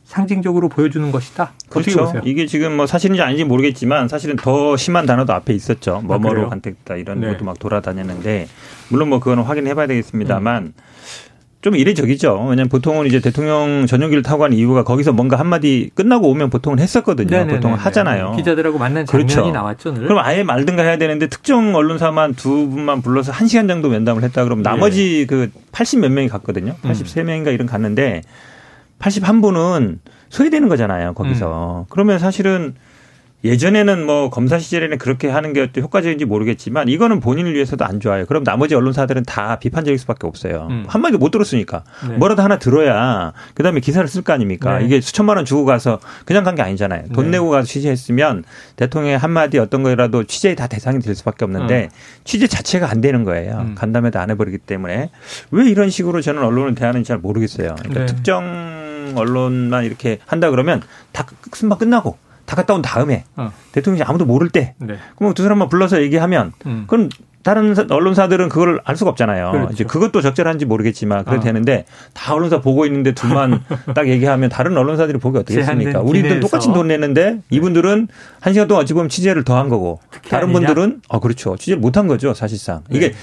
상징적으로 0.04 0.68
보여주는 0.68 1.10
것이다. 1.10 1.54
그렇죠. 1.70 2.12
이게 2.26 2.46
지금 2.46 2.76
뭐 2.76 2.86
사실인지 2.86 3.22
아닌지 3.22 3.46
모르겠지만 3.46 4.10
사실은 4.10 4.36
더 4.36 4.76
심한 4.76 5.06
단어도 5.06 5.32
앞에 5.32 5.54
있었죠. 5.54 6.02
뭐뭐로 6.04 6.48
아, 6.48 6.50
간택다 6.50 6.98
이런 6.98 7.22
네. 7.22 7.28
것도 7.28 7.46
막 7.46 7.58
돌아다녔는데 7.58 8.50
물론 8.90 9.08
뭐 9.08 9.20
그거는 9.22 9.44
확인해봐야 9.44 9.88
되겠습니다만 9.88 10.64
음. 10.64 10.74
좀 11.62 11.76
이례적이죠. 11.76 12.34
왜냐하면 12.50 12.70
보통은 12.70 13.06
이제 13.06 13.20
대통령 13.20 13.86
전용기를 13.86 14.24
타고 14.24 14.42
간 14.42 14.54
이유가 14.54 14.84
거기서 14.84 15.14
뭔가 15.14 15.38
한마디 15.38 15.92
끝나고 15.94 16.28
오면 16.30 16.50
보통은 16.50 16.80
했었거든요. 16.80 17.30
네네네네. 17.30 17.56
보통은 17.58 17.78
하잖아요. 17.78 18.34
기자들하고 18.36 18.80
만난 18.80 19.06
장면이 19.06 19.32
그렇죠. 19.32 19.52
나왔죠. 19.52 19.94
늘. 19.94 20.04
그럼 20.04 20.20
아예 20.20 20.42
말든가 20.42 20.82
해야 20.82 20.98
되는데 20.98 21.28
특정 21.28 21.76
언론사만 21.76 22.34
두 22.34 22.68
분만 22.68 23.04
불러서 23.04 23.32
한 23.32 23.48
시간 23.48 23.68
정도 23.68 23.90
면담을 23.90 24.24
했다 24.24 24.44
그러면 24.44 24.64
나머지 24.64 25.22
예. 25.22 25.26
그80 25.28 26.00
몇 26.00 26.12
명이 26.12 26.30
갔거든요. 26.30 26.76
83명인가 26.82 27.48
음. 27.48 27.54
이런 27.54 27.68
갔는데 27.68 28.24
81분은 28.98 30.00
소외되는 30.30 30.68
거잖아요. 30.68 31.14
거기서. 31.14 31.82
음. 31.82 31.86
그러면 31.90 32.18
사실은 32.18 32.74
예전에는 33.44 34.06
뭐 34.06 34.30
검사 34.30 34.60
시절에는 34.60 34.98
그렇게 35.00 35.28
하는 35.28 35.54
게 35.54 35.70
효과적인지 35.76 36.26
모르겠지만 36.26 36.88
이거는 36.90 37.20
본인을 37.20 37.54
위해서도 37.56 37.84
안 37.86 38.00
좋아요. 38.00 38.26
그럼 38.28 38.44
나머지 38.44 38.76
언론사들은 38.76 39.24
다 39.24 39.58
비판적일 39.60 39.98
수밖에 39.98 40.28
없어요. 40.28 40.68
음. 40.70 40.86
한마디도 40.88 41.18
못 41.18 41.32
들었으니까 41.32 41.84
네. 42.08 42.18
뭐라도 42.18 42.44
하나 42.44 42.60
들어야 42.60 43.34
그다음에 43.56 43.80
기사를 43.80 44.08
쓸 44.08 44.22
거 44.22 44.34
아닙니까? 44.34 44.78
네. 44.80 44.86
이게 44.86 45.02
수천만 45.02 45.38
원 45.38 45.46
주고 45.46 45.66
가서 45.66 46.00
그냥 46.26 46.44
간 46.44 46.56
게 46.56 46.62
아니잖아요. 46.62 47.06
돈 47.14 47.26
네. 47.26 47.32
내고 47.32 47.50
가서 47.50 47.66
취재했으면 47.66 48.44
대통령의 48.76 49.18
한마디 49.18 49.58
어떤 49.58 49.84
거라도 49.84 50.24
취재의 50.26 50.56
다 50.56 50.68
대상이 50.68 51.00
될 51.00 51.16
수밖에 51.16 51.46
없는데 51.46 51.84
음. 51.86 51.90
취재 52.26 52.46
자체가 52.46 52.90
안 52.92 53.02
되는 53.02 53.24
거예요. 53.24 53.58
음. 53.70 53.76
간담회도 53.76 54.20
안 54.20 54.30
해버리기 54.30 54.60
때문에 54.60 55.10
왜 55.52 55.70
이런 55.70 55.90
식으로 55.90 56.22
저는 56.22 56.44
언론을 56.44 56.76
대하는지 56.76 57.08
잘 57.08 57.18
모르겠어요. 57.18 57.76
그러니까 57.80 58.00
네. 58.02 58.06
특정 58.06 59.14
언론만 59.16 59.86
이렇게 59.86 60.20
한다 60.26 60.50
그러면 60.50 60.82
다 61.12 61.26
순방 61.54 61.80
끝나고 61.80 62.18
다 62.52 62.56
갔다 62.58 62.74
온 62.74 62.82
다음에 62.82 63.24
어. 63.38 63.50
대통령이 63.72 64.04
아무도 64.04 64.26
모를 64.26 64.50
때 64.50 64.74
네. 64.78 64.98
그럼 65.16 65.34
두 65.34 65.42
사람만 65.42 65.70
불러서 65.70 66.02
얘기하면 66.02 66.52
음. 66.66 66.84
그럼 66.86 67.08
다른 67.44 67.74
언론사들은 67.90 68.50
그걸 68.50 68.82
알 68.84 68.98
수가 68.98 69.10
없잖아요. 69.12 69.52
그렇죠. 69.52 69.74
이제 69.74 69.84
그것도 69.86 70.22
적절한지 70.22 70.66
모르겠지만 70.66 71.24
그래도 71.24 71.40
어. 71.40 71.44
되는데 71.46 71.86
다 72.14 72.34
언론사 72.34 72.60
보고 72.60 72.86
있는데 72.88 73.14
둘만 73.14 73.64
딱 73.96 74.10
얘기하면 74.10 74.50
다른 74.50 74.76
언론사들이 74.76 75.18
보기 75.20 75.38
어떻겠습니까? 75.40 76.02
우리도 76.02 76.42
똑같이 76.42 76.68
돈 76.74 76.90
내는데 76.90 77.40
이분들은 77.52 78.10
한 78.42 78.54
시간 78.54 78.68
동안 78.68 78.84
어찌 78.84 78.94
보면 78.94 79.08
취재를 79.08 79.46
더 79.46 79.56
한 79.58 79.70
거고 79.70 80.02
다른 80.30 80.50
아니냐? 80.50 80.60
분들은 80.60 81.02
어 81.08 81.20
그렇죠 81.22 81.56
취재를 81.56 81.80
못 81.80 81.96
한 81.96 82.08
거죠 82.08 82.34
사실상 82.34 82.82
이게 82.90 83.12
네. 83.12 83.16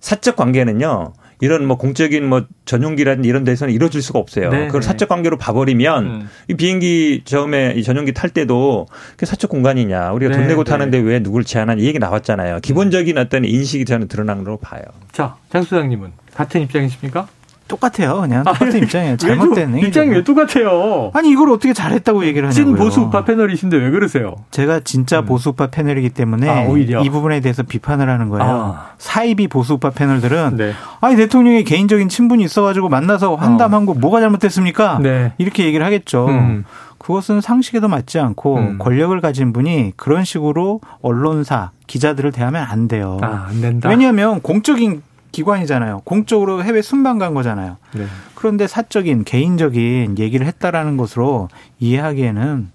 사적 0.00 0.34
관계는요. 0.34 1.12
이런 1.40 1.66
뭐 1.66 1.76
공적인 1.76 2.26
뭐 2.26 2.46
전용기라든지 2.64 3.28
이런 3.28 3.44
데서는 3.44 3.72
이루어질 3.74 4.02
수가 4.02 4.18
없어요. 4.18 4.50
네 4.50 4.66
그걸 4.66 4.80
네. 4.80 4.86
사적 4.86 5.08
관계로 5.08 5.36
봐버리면 5.36 6.06
음. 6.06 6.28
이 6.48 6.54
비행기 6.54 7.22
처음에 7.24 7.74
이 7.76 7.82
전용기 7.82 8.14
탈 8.14 8.30
때도 8.30 8.86
그 9.16 9.26
사적 9.26 9.50
공간이냐 9.50 10.12
우리가 10.12 10.32
네. 10.32 10.38
돈 10.38 10.46
내고 10.48 10.64
네. 10.64 10.70
타는데 10.70 10.98
왜 10.98 11.20
누굴 11.20 11.44
제한하냐 11.44 11.82
이 11.82 11.86
얘기 11.86 11.98
나왔잖아요. 11.98 12.60
기본적인 12.60 13.18
어떤 13.18 13.44
인식이 13.44 13.84
저는 13.84 14.08
드러난 14.08 14.44
걸로 14.44 14.56
봐요. 14.56 14.82
자, 15.12 15.36
장 15.50 15.62
수장님은 15.62 16.12
같은 16.34 16.62
입장이십니까? 16.62 17.28
똑같아요. 17.68 18.20
그냥 18.20 18.44
똑같은 18.44 18.74
아, 18.74 18.76
입장이에요. 18.78 19.16
잘못된 19.16 19.78
입장이 19.78 20.10
왜 20.10 20.24
똑같아요? 20.24 21.10
아니 21.14 21.30
이걸 21.30 21.50
어떻게 21.50 21.72
잘했다고 21.72 22.24
얘기를 22.26 22.48
하냐고요. 22.48 22.64
찐 22.64 22.76
보수 22.76 23.00
우파 23.00 23.24
패널이신데 23.24 23.76
왜 23.76 23.90
그러세요? 23.90 24.36
제가 24.50 24.80
진짜 24.80 25.20
음. 25.20 25.26
보수 25.26 25.50
우파 25.50 25.66
패널이기 25.68 26.10
때문에 26.10 26.48
아, 26.48 26.64
이 26.68 27.10
부분에 27.10 27.40
대해서 27.40 27.62
비판을 27.62 28.08
하는 28.08 28.28
거예요. 28.28 28.44
아. 28.44 28.90
사이비 28.98 29.48
보수 29.48 29.74
우파 29.74 29.90
패널들은 29.90 30.56
네. 30.56 30.72
아니 31.00 31.16
대통령의 31.16 31.64
개인적인 31.64 32.08
친분이 32.08 32.44
있어가지고 32.44 32.88
만나서 32.88 33.34
환담한 33.34 33.86
거 33.86 33.92
어. 33.92 33.94
뭐가 33.94 34.20
잘못됐습니까? 34.20 34.98
네. 35.02 35.32
이렇게 35.38 35.64
얘기를 35.64 35.84
하겠죠. 35.84 36.26
음. 36.28 36.64
그것은 36.98 37.40
상식에도 37.40 37.88
맞지 37.88 38.18
않고 38.18 38.56
음. 38.56 38.78
권력을 38.78 39.18
가진 39.20 39.52
분이 39.52 39.92
그런 39.96 40.24
식으로 40.24 40.80
언론사 41.02 41.70
기자들을 41.86 42.32
대하면 42.32 42.64
안 42.68 42.88
돼요. 42.88 43.18
아, 43.22 43.46
안 43.48 43.60
된다. 43.60 43.88
왜냐하면 43.88 44.40
공적인 44.40 45.02
기관이잖아요. 45.36 46.00
공적으로 46.04 46.64
해외 46.64 46.80
순방 46.80 47.18
간 47.18 47.34
거잖아요. 47.34 47.76
네. 47.92 48.06
그런데 48.34 48.66
사적인 48.66 49.24
개인적인 49.24 50.18
얘기를 50.18 50.46
했다라는 50.46 50.96
것으로 50.96 51.48
이해하기에는 51.78 52.70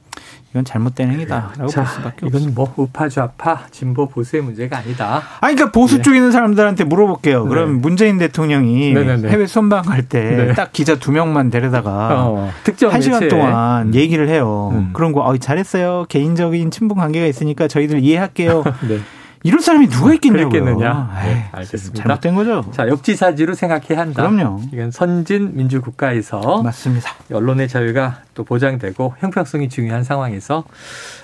이건 0.52 0.66
잘못된 0.66 1.10
행위다라고 1.10 1.68
자, 1.68 1.84
볼 1.84 1.92
수밖에 1.92 2.18
이건 2.28 2.36
없습니다. 2.36 2.62
뭐 2.62 2.74
우파 2.76 3.10
좌파 3.10 3.66
진보 3.72 4.08
보수의 4.08 4.44
문제가 4.44 4.78
아니다. 4.78 5.24
아니 5.40 5.56
그러니까 5.56 5.72
보수 5.72 5.98
네. 5.98 6.02
쪽에 6.04 6.18
있는 6.18 6.32
사람들한테 6.32 6.84
물어볼게요. 6.84 7.46
네. 7.46 7.50
그럼 7.50 7.82
문재인 7.82 8.20
대통령이 8.20 8.94
네네네. 8.94 9.30
해외 9.30 9.48
순방 9.48 9.84
갈 9.84 10.04
때딱 10.04 10.56
네. 10.56 10.70
기자 10.72 10.96
두 10.96 11.12
명만 11.12 11.50
데려다가 11.50 12.26
어, 12.28 12.52
특정 12.64 12.94
한 12.94 13.02
시간 13.02 13.28
동안 13.28 13.88
음. 13.88 13.96
얘기를 13.96 14.30
해요. 14.30 14.70
음. 14.74 14.90
그런 14.94 15.14
거 15.14 15.22
어, 15.22 15.36
잘했어요. 15.38 16.06
개인적인 16.10 16.70
친분 16.70 16.98
관계가 16.98 17.26
있으니까 17.26 17.68
저희들 17.68 18.02
이해할게요. 18.02 18.64
네. 18.88 19.00
이럴 19.44 19.60
사람이 19.62 19.90
누가 19.90 20.14
있겠냐고요. 20.14 20.50
그랬겠느냐. 20.50 21.12
네, 21.24 21.50
알겠습니다. 21.52 22.04
잘못된 22.04 22.36
거죠. 22.36 22.64
자, 22.74 22.88
역지사지로 22.88 23.56
생각해야 23.56 24.00
한다. 24.00 24.30
그럼요. 24.30 24.62
이건 24.72 24.92
선진 24.92 25.56
민주국가에서 25.56 26.62
맞습니다. 26.62 27.12
언론의 27.34 27.68
자유가 27.68 28.22
또 28.36 28.44
보장되고 28.44 29.16
형평성이 29.20 29.68
중요한 29.70 30.04
상황에서 30.04 30.64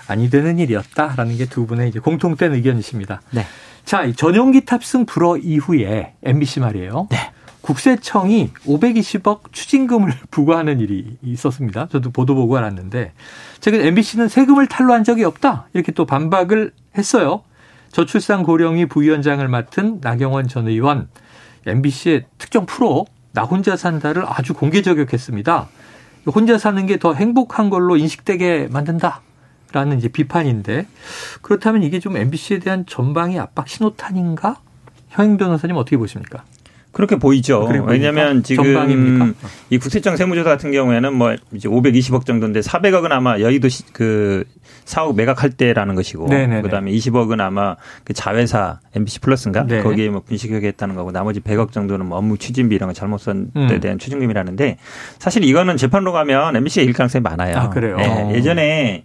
아니 0.07 0.29
되는 0.29 0.57
일이었다라는 0.59 1.37
게 1.37 1.45
두 1.47 1.65
분의 1.65 1.89
이제 1.89 1.99
공통된 1.99 2.53
의견이십니다. 2.53 3.21
네. 3.31 3.45
자, 3.85 4.11
전용기 4.11 4.65
탑승 4.65 5.05
불허 5.05 5.37
이후에 5.37 6.13
MBC 6.23 6.59
말이에요. 6.59 7.07
네. 7.09 7.17
국세청이 7.61 8.51
520억 8.65 9.51
추징금을 9.51 10.11
부과하는 10.31 10.79
일이 10.79 11.17
있었습니다. 11.21 11.87
저도 11.91 12.11
보도 12.11 12.33
보고 12.35 12.57
알았는데 12.57 13.11
최근 13.59 13.81
MBC는 13.81 14.27
세금을 14.29 14.67
탈루한 14.67 15.03
적이 15.03 15.25
없다 15.25 15.67
이렇게 15.73 15.91
또 15.91 16.05
반박을 16.05 16.71
했어요. 16.97 17.43
저출산 17.91 18.43
고령이 18.43 18.85
부위원장을 18.87 19.45
맡은 19.47 19.99
나경원 20.01 20.47
전 20.47 20.67
의원 20.67 21.07
MBC의 21.65 22.25
특정 22.37 22.65
프로 22.65 23.05
나 23.33 23.43
혼자 23.43 23.75
산다를 23.75 24.23
아주 24.27 24.53
공개 24.53 24.81
저격했습니다. 24.81 25.67
혼자 26.27 26.57
사는 26.57 26.85
게 26.85 26.97
더 26.97 27.13
행복한 27.13 27.69
걸로 27.69 27.97
인식되게 27.97 28.67
만든다. 28.71 29.21
라는 29.73 29.97
이제 29.97 30.07
비판인데 30.07 30.87
그렇다면 31.41 31.83
이게 31.83 31.99
좀 31.99 32.15
MBC에 32.15 32.59
대한 32.59 32.85
전방위 32.85 33.37
압박 33.37 33.67
신호탄인가? 33.67 34.61
형 35.09 35.35
변호사님 35.37 35.75
어떻게 35.75 35.97
보십니까? 35.97 36.45
그렇게 36.97 37.15
보이죠. 37.15 37.69
왜냐하면 37.85 38.41
지금 38.41 38.63
전방입니까? 38.63 39.33
이 39.69 39.77
국세청 39.77 40.17
세무조사 40.17 40.49
같은 40.49 40.71
경우에는 40.71 41.13
뭐 41.13 41.35
이제 41.53 41.69
520억 41.69 42.25
정도인데 42.25 42.61
400억은 42.61 43.11
아마 43.11 43.39
여의도 43.39 43.69
시, 43.69 43.83
그 43.93 44.43
사옥 44.83 45.15
매각할 45.15 45.51
때라는 45.51 45.93
것이고 45.93 46.27
네네네. 46.27 46.63
그다음에 46.63 46.91
20억은 46.91 47.39
아마 47.39 47.75
그 48.03 48.13
자회사 48.13 48.79
MBC 48.95 49.19
플러스인가 49.19 49.67
네. 49.67 49.83
거기에 49.83 50.09
뭐 50.09 50.21
분식회계했다는 50.21 50.95
거고 50.95 51.11
나머지 51.11 51.39
100억 51.39 51.71
정도는 51.71 52.07
뭐 52.07 52.17
업무 52.17 52.35
추진비 52.35 52.73
이런 52.73 52.89
거 52.89 52.93
잘못 52.93 53.19
쓴데 53.19 53.51
음. 53.55 53.79
대한 53.79 53.99
추징금이라는데 53.99 54.77
사실 55.19 55.43
이거는 55.43 55.77
재판으로 55.77 56.11
가면 56.13 56.55
MBC가 56.55 56.83
일 56.83 56.93
가능성이 56.93 57.21
많아요. 57.21 57.57
아, 57.57 57.69
그래요. 57.69 57.97
네. 57.97 58.31
예전에 58.33 59.03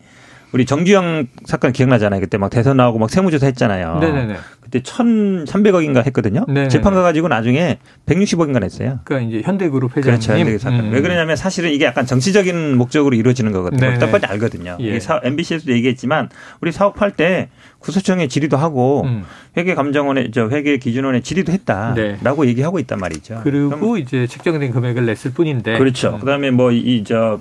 우리 0.53 0.67
정주영 0.67 1.29
사건 1.47 1.73
기억나잖아요. 1.73 2.21
그때 2.21 2.37
막 2.39 2.51
대선 2.51 2.77
나오고 2.77 2.99
막 2.99 3.11
세무조사 3.11 3.47
했잖아요. 3.47 3.99
네네네. 4.01 4.37
그때 4.61 4.81
1,300억인가 4.81 6.05
했거든요. 6.07 6.45
네네네. 6.47 6.69
재판 6.69 6.95
가가지고 6.95 7.29
나중에 7.29 7.79
160억인가 8.07 8.61
냈어요. 8.61 9.01
그러니까 9.05 9.31
이제 9.31 9.43
현대그룹 9.47 9.97
회장님. 9.97 10.05
그렇죠. 10.21 10.33
현대그룹 10.33 10.61
사건. 10.61 10.81
음. 10.81 10.93
왜 10.93 11.01
그러냐면 11.01 11.37
사실은 11.37 11.71
이게 11.73 11.85
약간 11.87 12.05
정치적인 12.07 12.77
목적으로 12.77 13.17
이루어지는 13.17 13.53
거거든요. 13.53 13.99
딱 13.99 14.11
봐도 14.11 14.27
알거든요. 14.29 14.77
예. 14.81 14.99
MBC에서도 15.25 15.73
얘기했지만 15.73 16.29
우리 16.61 16.71
사업할 16.71 17.13
때 17.13 17.49
구소청에 17.79 18.29
질의도 18.29 18.57
하고 18.57 19.03
음. 19.05 19.25
회계감정원에 19.57 20.31
저 20.33 20.49
회계기준원에 20.49 21.21
질의도 21.21 21.53
했다라고 21.53 22.43
네. 22.45 22.49
얘기하고 22.49 22.79
있단 22.79 22.99
말이죠. 22.99 23.41
그리고 23.43 23.97
이제 23.97 24.27
책정된 24.27 24.71
금액을 24.73 25.07
냈을 25.07 25.33
뿐인데. 25.33 25.79
그렇죠. 25.79 26.15
음. 26.15 26.21
그다음에 26.21 26.51
뭐 26.51 26.71
이 26.73 27.03
저 27.07 27.41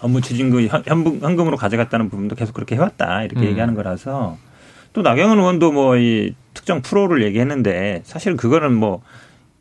업무 0.00 0.20
추진금 0.20 0.68
현금, 0.68 1.20
현금으로 1.20 1.56
가져갔다는 1.56 2.08
부분도 2.10 2.34
계속 2.36 2.52
그렇게 2.52 2.74
해왔다 2.76 3.24
이렇게 3.24 3.40
음. 3.40 3.46
얘기하는 3.50 3.74
거라서 3.74 4.36
또 4.92 5.02
나경원 5.02 5.38
의원도 5.38 5.72
뭐 5.72 5.96
이 5.96 6.34
특정 6.54 6.82
프로를 6.82 7.22
얘기했는데 7.24 8.00
사실 8.04 8.36
그거는 8.36 8.72
뭐 8.74 9.02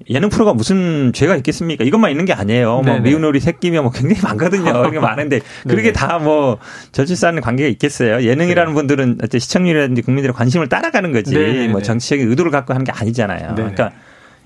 예능 0.09 0.27
프로가 0.29 0.53
무슨 0.53 1.11
죄가 1.13 1.37
있겠습니까? 1.37 1.83
이것만 1.85 2.11
있는 2.11 2.25
게 2.25 2.33
아니에요. 2.33 2.81
뭐 2.81 2.99
미운 2.99 3.23
오리 3.23 3.39
새끼며 3.39 3.81
뭐 3.81 3.91
굉장히 3.91 4.21
많거든요. 4.21 4.83
그게 4.83 4.99
많은데 4.99 5.39
그렇게 5.67 5.93
다 5.93 6.19
뭐 6.19 6.57
절실한 6.91 7.39
관계가 7.41 7.69
있겠어요. 7.69 8.21
예능이라는 8.23 8.71
네. 8.71 8.75
분들은 8.75 9.19
어째 9.23 9.39
시청률이라든지 9.39 10.01
국민들의 10.01 10.33
관심을 10.33 10.67
따라가는 10.67 11.11
거지 11.13 11.33
네네네. 11.33 11.67
뭐 11.69 11.81
정치적인 11.81 12.29
의도를 12.29 12.51
갖고 12.51 12.73
하는 12.73 12.83
게 12.83 12.91
아니잖아요. 12.91 13.55
네네. 13.55 13.55
그러니까 13.55 13.91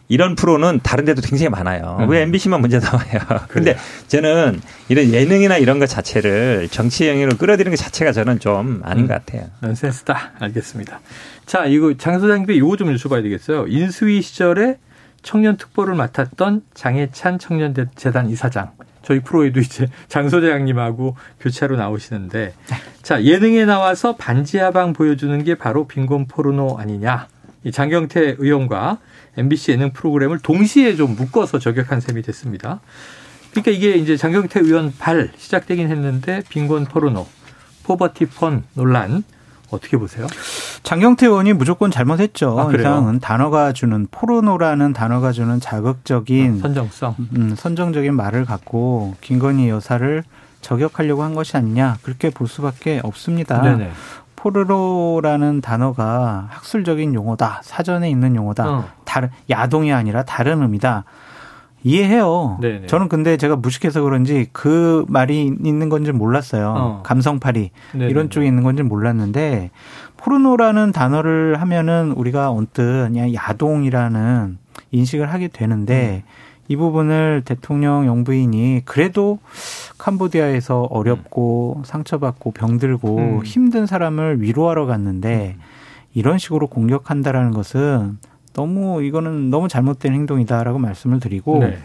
이런 0.09 0.35
프로는 0.35 0.79
다른 0.81 1.05
데도 1.05 1.21
굉장히 1.21 1.49
많아요. 1.49 1.97
음. 2.01 2.09
왜 2.09 2.23
MBC만 2.23 2.59
문제 2.59 2.79
나와요? 2.79 3.19
근데 3.47 3.77
저는 4.07 4.59
이런 4.89 5.13
예능이나 5.13 5.57
이런 5.57 5.79
것 5.79 5.85
자체를 5.85 6.67
정치 6.69 7.07
영역으로 7.07 7.37
끌어들이는 7.37 7.75
것 7.75 7.81
자체가 7.81 8.11
저는 8.11 8.39
좀 8.39 8.81
아닌 8.83 9.05
음. 9.05 9.07
것 9.07 9.13
같아요. 9.13 9.47
넌센스다. 9.61 10.31
알겠습니다. 10.39 10.99
자, 11.45 11.65
이거 11.65 11.93
장 11.95 12.19
소장님께 12.19 12.55
이거 12.55 12.75
좀 12.75 12.93
여쭤봐야 12.93 13.21
되겠어요. 13.21 13.67
인수위 13.67 14.23
시절에 14.23 14.79
청년 15.21 15.57
특보를 15.57 15.93
맡았던 15.93 16.63
장해찬 16.73 17.37
청년재단 17.37 18.29
이사장. 18.29 18.71
저희 19.03 19.19
프로에도 19.19 19.59
이제 19.59 19.87
장 20.07 20.27
소장님하고 20.27 21.15
교차로 21.39 21.77
나오시는데 21.77 22.53
네. 22.67 22.75
자 23.01 23.23
예능에 23.23 23.65
나와서 23.65 24.15
반지 24.15 24.57
하방 24.57 24.93
보여주는 24.93 25.43
게 25.43 25.55
바로 25.55 25.87
빈곤 25.87 26.27
포르노 26.27 26.77
아니냐 26.77 27.27
이 27.63 27.71
장경태 27.71 28.35
의원과 28.37 28.99
MBC 29.39 29.71
예능 29.71 29.91
프로그램을 29.91 30.39
동시에 30.39 30.95
좀 30.95 31.15
묶어서 31.15 31.59
저격한 31.59 32.01
셈이 32.01 32.21
됐습니다. 32.21 32.79
그러니까 33.51 33.71
이게 33.71 33.95
이제 33.95 34.15
장경태 34.15 34.59
의원 34.59 34.93
발 34.97 35.31
시작되긴 35.37 35.89
했는데 35.89 36.43
빈곤 36.49 36.85
포르노, 36.85 37.25
포버티 37.83 38.27
펀 38.27 38.63
논란 38.73 39.23
어떻게 39.71 39.97
보세요? 39.97 40.27
장경태 40.83 41.27
의원이 41.27 41.53
무조건 41.53 41.91
잘못했죠. 41.91 42.59
아, 42.59 42.73
이상은 42.73 43.19
단어가 43.19 43.73
주는 43.73 44.07
포르노라는 44.09 44.93
단어가 44.93 45.31
주는 45.31 45.59
자극적인 45.59 46.57
아, 46.59 46.61
선정성, 46.61 47.15
음, 47.35 47.55
선정적인 47.55 48.13
말을 48.13 48.45
갖고 48.45 49.15
김건희 49.21 49.69
여사를 49.69 50.23
저격하려고 50.61 51.23
한 51.23 51.35
것이 51.35 51.55
아니냐 51.55 51.97
그렇게 52.01 52.29
볼 52.29 52.47
수밖에 52.47 52.99
없습니다. 53.03 53.61
네네. 53.61 53.91
포르노라는 54.39 55.59
단어가 55.61 56.47
학술적인 56.49 57.13
용어다, 57.13 57.59
사전에 57.63 58.09
있는 58.09 58.35
용어다, 58.35 58.69
어. 58.69 58.85
다른 59.03 59.29
야동이 59.49 59.91
아니라 59.91 60.23
다른 60.23 60.61
의미다. 60.61 61.03
이해해요. 61.83 62.57
네네. 62.59 62.87
저는 62.87 63.07
근데 63.07 63.37
제가 63.37 63.55
무식해서 63.55 64.01
그런지 64.01 64.47
그 64.51 65.05
말이 65.07 65.45
있는 65.45 65.87
건지 65.87 66.11
몰랐어요. 66.11 66.73
어. 66.77 67.03
감성팔이 67.03 67.71
네네. 67.93 68.07
이런 68.07 68.29
쪽에 68.29 68.45
있는 68.45 68.63
건지 68.63 68.83
몰랐는데 68.83 69.71
포르노라는 70.17 70.91
단어를 70.91 71.61
하면은 71.61 72.11
우리가 72.11 72.51
언뜻 72.51 73.07
그냥 73.07 73.33
야동이라는 73.33 74.57
인식을 74.91 75.31
하게 75.31 75.47
되는데 75.47 76.23
음. 76.25 76.48
이 76.69 76.75
부분을 76.75 77.41
대통령 77.45 78.05
영부인이 78.05 78.83
그래도 78.85 79.39
캄보디아에서 79.97 80.83
어렵고 80.83 81.77
음. 81.79 81.83
상처받고 81.83 82.51
병들고 82.51 83.17
음. 83.17 83.41
힘든 83.43 83.87
사람을 83.87 84.41
위로하러 84.41 84.85
갔는데 84.85 85.55
음. 85.57 85.61
이런 86.13 86.37
식으로 86.37 86.67
공격한다라는 86.67 87.51
것은 87.51 88.19
너무 88.53 89.03
이거는 89.03 89.49
너무 89.49 89.67
잘못된 89.67 90.13
행동이다라고 90.13 90.77
말씀을 90.77 91.19
드리고 91.19 91.59
네. 91.59 91.79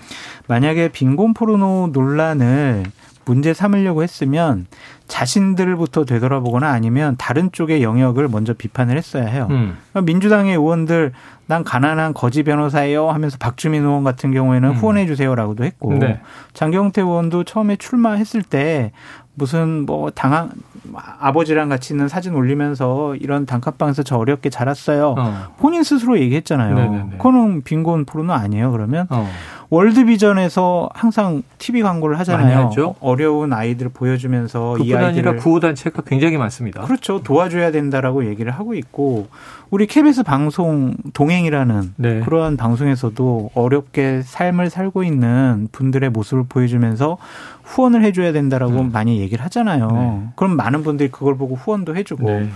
만약에 0.48 0.88
빈곤 0.88 1.32
포르노 1.32 1.90
논란을 1.92 2.84
문제 3.24 3.54
삼으려고 3.54 4.02
했으면 4.02 4.66
자신들부터 5.08 6.04
되돌아보거나 6.04 6.68
아니면 6.68 7.14
다른 7.18 7.52
쪽의 7.52 7.82
영역을 7.82 8.28
먼저 8.28 8.54
비판을 8.54 8.96
했어야 8.96 9.26
해요. 9.26 9.48
음. 9.50 9.76
그러니까 9.90 10.00
민주당의 10.02 10.54
의원들 10.54 11.12
난 11.46 11.62
가난한 11.62 12.14
거지 12.14 12.42
변호사예요 12.42 13.10
하면서 13.10 13.36
박주민 13.38 13.84
의원 13.84 14.02
같은 14.02 14.32
경우에는 14.32 14.70
음. 14.70 14.74
후원해 14.74 15.06
주세요라고도 15.06 15.64
했고 15.64 15.92
네. 15.94 16.20
장경태 16.54 17.02
의원도 17.02 17.44
처음에 17.44 17.76
출마했을 17.76 18.42
때 18.42 18.92
무슨 19.34 19.84
뭐 19.84 20.10
당한 20.10 20.50
아버지랑 20.94 21.68
같이 21.68 21.92
있는 21.92 22.08
사진 22.08 22.34
올리면서 22.34 23.16
이런 23.16 23.46
단칸방에서 23.46 24.04
저 24.04 24.16
어렵게 24.16 24.48
자랐어요. 24.48 25.14
어. 25.18 25.54
본인 25.58 25.82
스스로 25.82 26.18
얘기했잖아요. 26.18 26.74
네네네. 26.74 27.16
그거는 27.16 27.62
빈곤 27.62 28.04
포르노 28.04 28.32
아니에요. 28.32 28.70
그러면 28.70 29.06
어. 29.10 29.28
월드비전에서 29.70 30.90
항상 30.94 31.42
TV 31.58 31.82
광고를 31.82 32.18
하잖아요. 32.20 32.70
어려운 33.00 33.52
아이들 33.52 33.88
보여주면서 33.88 34.78
이 34.78 34.94
아이들 34.94 35.04
아니라 35.04 35.34
구호 35.36 35.60
단체가 35.60 36.02
굉장히 36.02 36.36
많습니다. 36.36 36.82
그렇죠. 36.82 37.22
도와줘야 37.22 37.70
된다라고 37.70 38.26
얘기를 38.26 38.52
하고 38.52 38.74
있고 38.74 39.28
우리 39.70 39.86
KBS 39.86 40.22
방송 40.22 40.94
동행이라는 41.14 41.94
네. 41.96 42.20
그러한 42.20 42.56
방송에서도 42.56 43.50
어렵게 43.54 44.22
삶을 44.22 44.70
살고 44.70 45.02
있는 45.02 45.68
분들의 45.72 46.10
모습을 46.10 46.44
보여주면서 46.48 47.18
후원을 47.64 48.04
해줘야 48.04 48.32
된다라고 48.32 48.80
음. 48.80 48.92
많이 48.92 49.18
얘기를 49.20 49.44
하잖아요. 49.46 49.88
네. 49.90 50.28
그럼 50.36 50.56
많은 50.56 50.82
분들이 50.82 51.10
그걸 51.10 51.36
보고 51.36 51.56
후원도 51.56 51.96
해주고 51.96 52.24
네. 52.24 52.48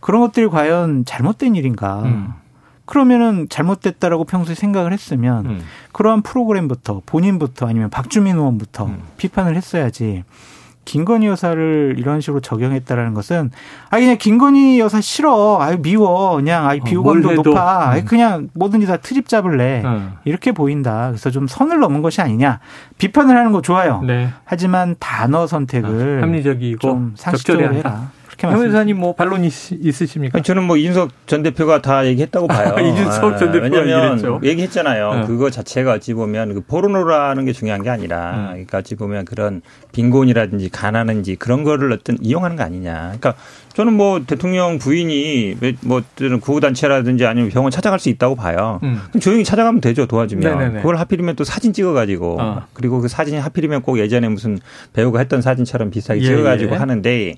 그런 0.00 0.20
것들이 0.22 0.48
과연 0.48 1.04
잘못된 1.04 1.54
일인가? 1.54 2.02
음. 2.02 2.32
그러면은 2.86 3.48
잘못됐다라고 3.50 4.24
평소에 4.24 4.54
생각을 4.54 4.92
했으면 4.92 5.46
음. 5.46 5.60
그러한 5.92 6.22
프로그램부터 6.22 7.02
본인부터 7.04 7.68
아니면 7.68 7.90
박주민 7.90 8.36
의원부터 8.36 8.86
음. 8.86 9.02
비판을 9.18 9.56
했어야지. 9.56 10.24
김건희 10.86 11.26
여사를 11.26 11.96
이런 11.98 12.20
식으로 12.20 12.40
적용했다라는 12.40 13.12
것은 13.12 13.50
아 13.90 13.98
그냥 13.98 14.16
김건희 14.16 14.78
여사 14.78 15.00
싫어 15.00 15.58
아유 15.60 15.82
미워 15.82 16.36
그냥 16.36 16.66
아이 16.66 16.78
어, 16.78 16.84
비호감도 16.84 17.28
어, 17.28 17.32
높아 17.34 17.96
음. 17.96 18.04
그냥 18.04 18.48
뭐든지 18.54 18.86
다 18.86 18.96
트집 18.96 19.28
잡을래 19.28 19.82
음. 19.84 20.12
이렇게 20.24 20.52
보인다 20.52 21.08
그래서 21.08 21.30
좀 21.30 21.48
선을 21.48 21.80
넘은 21.80 22.02
것이 22.02 22.22
아니냐 22.22 22.60
비판을 22.98 23.36
하는 23.36 23.50
거 23.50 23.60
좋아요 23.60 24.00
네. 24.06 24.30
하지만 24.44 24.94
단어 25.00 25.48
선택을 25.48 26.20
아, 26.20 26.22
합리적이고 26.22 26.78
좀 26.78 27.14
상식적으로 27.16 27.74
해라 27.74 28.10
그렇게 28.36 28.54
변호사님 28.54 28.98
뭐 28.98 29.14
반론 29.14 29.44
있, 29.44 29.52
으십니까 29.72 30.40
저는 30.40 30.64
뭐 30.64 30.76
이준석 30.76 31.26
전 31.26 31.42
대표가 31.42 31.80
다 31.80 32.06
얘기했다고 32.06 32.46
봐요. 32.46 32.74
아, 32.76 32.80
이준석 32.80 33.38
전 33.38 33.52
대표가 33.52 33.80
왜냐하면 33.80 34.44
얘기했잖아요. 34.44 35.14
네. 35.14 35.26
그거 35.26 35.50
자체가 35.50 35.94
어찌 35.94 36.12
보면 36.14 36.54
그 36.54 36.60
포르노라는 36.60 37.46
게 37.46 37.52
중요한 37.52 37.82
게 37.82 37.90
아니라 37.90 38.32
음. 38.32 38.46
그러니까 38.48 38.78
어찌 38.78 38.94
보면 38.94 39.24
그런 39.24 39.62
빈곤이라든지 39.92 40.68
가난한지 40.68 41.36
그런 41.36 41.64
거를 41.64 41.92
어떤 41.92 42.18
이용하는 42.20 42.56
거 42.56 42.62
아니냐. 42.62 43.14
그러니까 43.18 43.34
저는 43.74 43.92
뭐 43.94 44.22
대통령 44.26 44.78
부인이 44.78 45.56
뭐 45.82 46.02
구호단체라든지 46.40 47.26
아니면 47.26 47.50
병원 47.50 47.70
찾아갈 47.70 47.98
수 47.98 48.08
있다고 48.10 48.34
봐요. 48.34 48.80
음. 48.82 49.00
그럼 49.08 49.20
조용히 49.20 49.44
찾아가면 49.44 49.80
되죠 49.80 50.06
도와주면. 50.06 50.58
네네네. 50.58 50.76
그걸 50.78 50.96
하필이면 50.96 51.36
또 51.36 51.44
사진 51.44 51.72
찍어가지고 51.72 52.40
어. 52.40 52.62
그리고 52.74 53.00
그 53.00 53.08
사진이 53.08 53.38
하필이면 53.38 53.82
꼭 53.82 53.98
예전에 53.98 54.28
무슨 54.28 54.58
배우가 54.92 55.20
했던 55.20 55.40
사진처럼 55.40 55.90
비슷하게 55.90 56.20
예, 56.20 56.24
찍어가지고 56.24 56.74
예. 56.74 56.76
하는데 56.76 57.34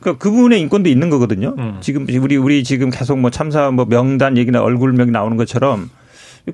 그러니까 0.00 0.22
그분의 0.22 0.60
인권도 0.60 0.88
있는 0.88 1.10
거거든요. 1.10 1.54
음. 1.58 1.78
지금 1.80 2.06
우리 2.08 2.36
우리 2.36 2.64
지금 2.64 2.90
계속 2.90 3.18
뭐 3.18 3.30
참사 3.30 3.70
뭐 3.70 3.86
명단 3.86 4.36
얘기나 4.36 4.62
얼굴명 4.62 5.12
나오는 5.12 5.36
것처럼 5.36 5.90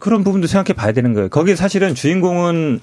그런 0.00 0.24
부분도 0.24 0.46
생각해 0.46 0.74
봐야 0.74 0.92
되는 0.92 1.12
거예요. 1.12 1.28
거기 1.28 1.55
사실은 1.55 1.94
주인공은 1.94 2.81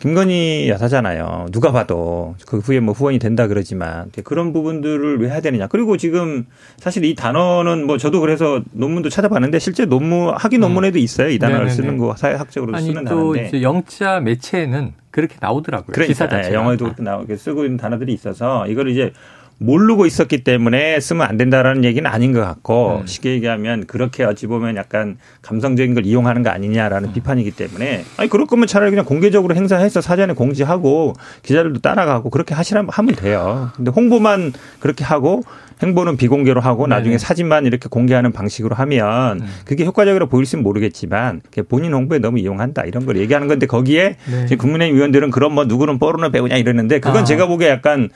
김건희 0.00 0.68
여사잖아요. 0.68 1.46
누가 1.50 1.72
봐도 1.72 2.36
그 2.46 2.58
후에 2.58 2.78
뭐 2.78 2.94
후원이 2.94 3.18
된다 3.18 3.48
그러지만 3.48 4.10
그런 4.22 4.52
부분들을 4.52 5.20
왜 5.20 5.28
해야 5.28 5.40
되느냐. 5.40 5.66
그리고 5.66 5.96
지금 5.96 6.46
사실 6.76 7.04
이 7.04 7.16
단어는 7.16 7.84
뭐 7.84 7.98
저도 7.98 8.20
그래서 8.20 8.62
논문도 8.70 9.08
찾아봤는데 9.08 9.58
실제 9.58 9.86
논문 9.86 10.32
학위 10.36 10.56
음. 10.56 10.60
논문에도 10.60 10.98
있어요. 10.98 11.28
이 11.30 11.38
단어를 11.40 11.66
네네네. 11.66 11.74
쓰는 11.74 11.98
거 11.98 12.14
사회학적으로 12.16 12.76
아니, 12.76 12.86
쓰는 12.86 13.04
단어인데. 13.04 13.48
이제 13.48 13.62
영자 13.62 14.20
매체에는 14.20 14.92
그렇게 15.10 15.34
나오더라고요. 15.40 15.92
그러니까 15.92 16.12
기사 16.12 16.28
자체 16.28 16.54
영어에도 16.54 16.84
그렇게 16.84 17.02
나오게 17.02 17.36
쓰고 17.36 17.64
있는 17.64 17.76
단어들이 17.76 18.12
있어서 18.12 18.68
이걸 18.68 18.88
이제 18.90 19.12
모르고 19.58 20.06
있었기 20.06 20.44
때문에 20.44 21.00
쓰면 21.00 21.26
안 21.26 21.36
된다라는 21.36 21.84
얘기는 21.84 22.08
아닌 22.08 22.32
것 22.32 22.40
같고 22.40 23.00
음. 23.00 23.06
쉽게 23.06 23.32
얘기하면 23.32 23.86
그렇게 23.86 24.22
어찌 24.24 24.46
보면 24.46 24.76
약간 24.76 25.18
감성적인 25.42 25.94
걸 25.94 26.06
이용하는 26.06 26.42
거 26.42 26.50
아니냐라는 26.50 27.10
음. 27.10 27.12
비판이기 27.12 27.50
때문에 27.50 28.04
아니 28.16 28.28
그럴 28.28 28.46
거면 28.46 28.68
차라리 28.68 28.90
그냥 28.90 29.04
공개적으로 29.04 29.54
행사해서 29.56 30.00
사전에 30.00 30.32
공지하고 30.34 31.14
기자들도 31.42 31.80
따라가고 31.80 32.30
그렇게 32.30 32.54
하시라면 32.54 32.90
하면 32.92 33.14
돼요. 33.16 33.70
근데 33.74 33.90
홍보만 33.90 34.52
그렇게 34.78 35.04
하고 35.04 35.42
행보는 35.82 36.16
비공개로 36.16 36.60
하고 36.60 36.86
나중에 36.86 37.10
네네. 37.10 37.18
사진만 37.18 37.66
이렇게 37.66 37.88
공개하는 37.88 38.32
방식으로 38.32 38.74
하면 38.76 39.40
음. 39.40 39.46
그게 39.64 39.84
효과적으로 39.84 40.26
보일지는 40.26 40.62
모르겠지만 40.62 41.40
본인 41.68 41.94
홍보에 41.94 42.18
너무 42.18 42.38
이용한다 42.38 42.82
이런 42.84 43.06
걸 43.06 43.16
얘기하는 43.16 43.48
건데 43.48 43.66
거기에 43.66 44.16
네. 44.48 44.56
국민의힘 44.56 44.96
의원들은 44.96 45.30
그런 45.30 45.52
뭐 45.52 45.64
누구는 45.64 45.98
뽀르는 45.98 46.32
배우냐 46.32 46.56
이러는데 46.56 47.00
그건 47.00 47.22
아. 47.22 47.24
제가 47.24 47.46
보기에 47.46 47.68
약간 47.68 48.10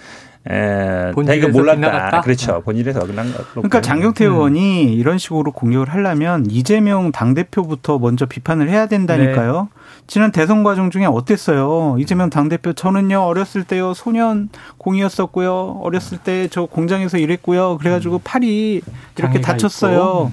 에, 0.50 1.12
본인에서 1.12 1.48
몰랐다. 1.48 1.74
빗나갔다? 1.80 2.20
그렇죠. 2.22 2.62
본인에서 2.62 3.00
어긋난 3.00 3.32
거. 3.32 3.44
그러니까 3.52 3.80
장경태 3.80 4.26
음. 4.26 4.32
의원이 4.32 4.92
이런 4.94 5.16
식으로 5.18 5.52
공격을 5.52 5.88
하려면 5.90 6.46
이재명 6.50 7.12
당대표부터 7.12 7.98
먼저 8.00 8.26
비판을 8.26 8.68
해야 8.68 8.86
된다니까요. 8.86 9.68
네. 9.72 9.80
지난 10.08 10.32
대선 10.32 10.64
과정 10.64 10.90
중에 10.90 11.04
어땠어요? 11.04 11.96
이재명 12.00 12.28
당대표 12.28 12.72
저는요 12.72 13.20
어렸을 13.20 13.62
때요 13.62 13.94
소년 13.94 14.48
공이었었고요. 14.78 15.80
어렸을 15.82 16.18
때 16.18 16.48
저 16.50 16.66
공장에서 16.66 17.18
일했고요. 17.18 17.78
그래가지고 17.78 18.16
음. 18.16 18.20
팔이 18.24 18.82
이렇게 19.16 19.40
다쳤어요. 19.40 20.30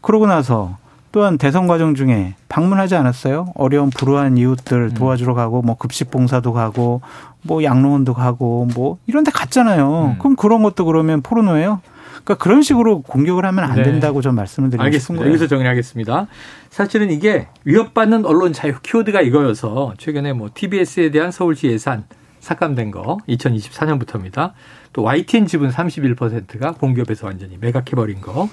그러고 0.00 0.26
나서 0.26 0.76
또한 1.12 1.38
대선 1.38 1.66
과정 1.66 1.94
중에 1.94 2.34
방문하지 2.48 2.94
않았어요? 2.94 3.52
어려운 3.54 3.90
불우한 3.90 4.36
이웃들 4.36 4.90
음. 4.90 4.94
도와주러 4.94 5.34
가고 5.34 5.62
뭐 5.62 5.76
급식 5.76 6.10
봉사도 6.10 6.52
가고 6.52 7.00
뭐 7.42 7.64
양로원도 7.64 8.14
가고 8.14 8.68
뭐 8.74 8.98
이런 9.06 9.24
데 9.24 9.30
갔잖아요. 9.30 10.14
음. 10.14 10.18
그럼 10.18 10.36
그런 10.36 10.62
것도 10.62 10.84
그러면 10.84 11.20
포르노예요? 11.22 11.80
그러니까 12.24 12.34
그런 12.36 12.62
식으로 12.62 13.02
공격을 13.02 13.44
하면 13.46 13.64
안 13.64 13.76
네. 13.76 13.82
된다고 13.82 14.20
좀 14.20 14.34
말씀을 14.34 14.70
드리고 14.70 14.84
알겠습니다. 14.84 15.26
여기서 15.26 15.46
정리하겠습니다. 15.46 16.26
사실은 16.68 17.10
이게 17.10 17.48
위협받는 17.64 18.24
언론 18.26 18.52
자유 18.52 18.74
키워드가 18.82 19.22
이거여서 19.22 19.94
최근에 19.98 20.34
뭐 20.34 20.50
TBS에 20.52 21.10
대한 21.10 21.30
서울시 21.30 21.68
예산 21.68 22.04
삭감된 22.40 22.90
거 22.90 23.18
2024년부터입니다. 23.28 24.52
또 24.92 25.02
YTN 25.02 25.46
지분 25.46 25.70
31%가 25.70 26.72
공기업에서 26.72 27.26
완전히 27.26 27.56
매각해버린 27.58 28.20
거. 28.20 28.48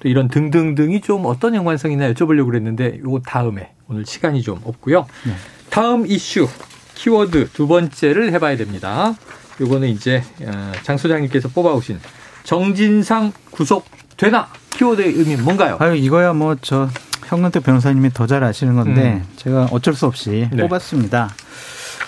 또 0.00 0.08
이런 0.08 0.28
등등등이 0.28 1.00
좀 1.02 1.26
어떤 1.26 1.54
연관성이나 1.54 2.12
여쭤보려고 2.12 2.46
그랬는데 2.46 3.00
요거 3.04 3.20
다음에 3.26 3.72
오늘 3.88 4.04
시간이 4.06 4.42
좀 4.42 4.60
없고요. 4.64 5.06
네. 5.26 5.32
다음 5.70 6.06
이슈 6.06 6.48
키워드 6.94 7.50
두 7.52 7.68
번째를 7.68 8.32
해봐야 8.32 8.56
됩니다. 8.56 9.14
요거는 9.60 9.88
이제 9.88 10.22
어, 10.42 10.72
장 10.82 10.96
소장님께서 10.96 11.48
뽑아오신 11.48 11.98
정진상 12.44 13.32
구속되나 13.50 14.48
키워드의 14.70 15.12
의미 15.12 15.36
뭔가요? 15.36 15.76
아유 15.80 15.94
이거야 15.96 16.32
뭐 16.32 16.56
저 16.62 16.88
현근택 17.26 17.62
변호사님이 17.62 18.10
더 18.12 18.26
잘 18.26 18.42
아시는 18.42 18.74
건데 18.74 19.22
음. 19.22 19.28
제가 19.36 19.68
어쩔 19.70 19.94
수 19.94 20.06
없이 20.06 20.48
네. 20.52 20.62
뽑았습니다. 20.66 21.30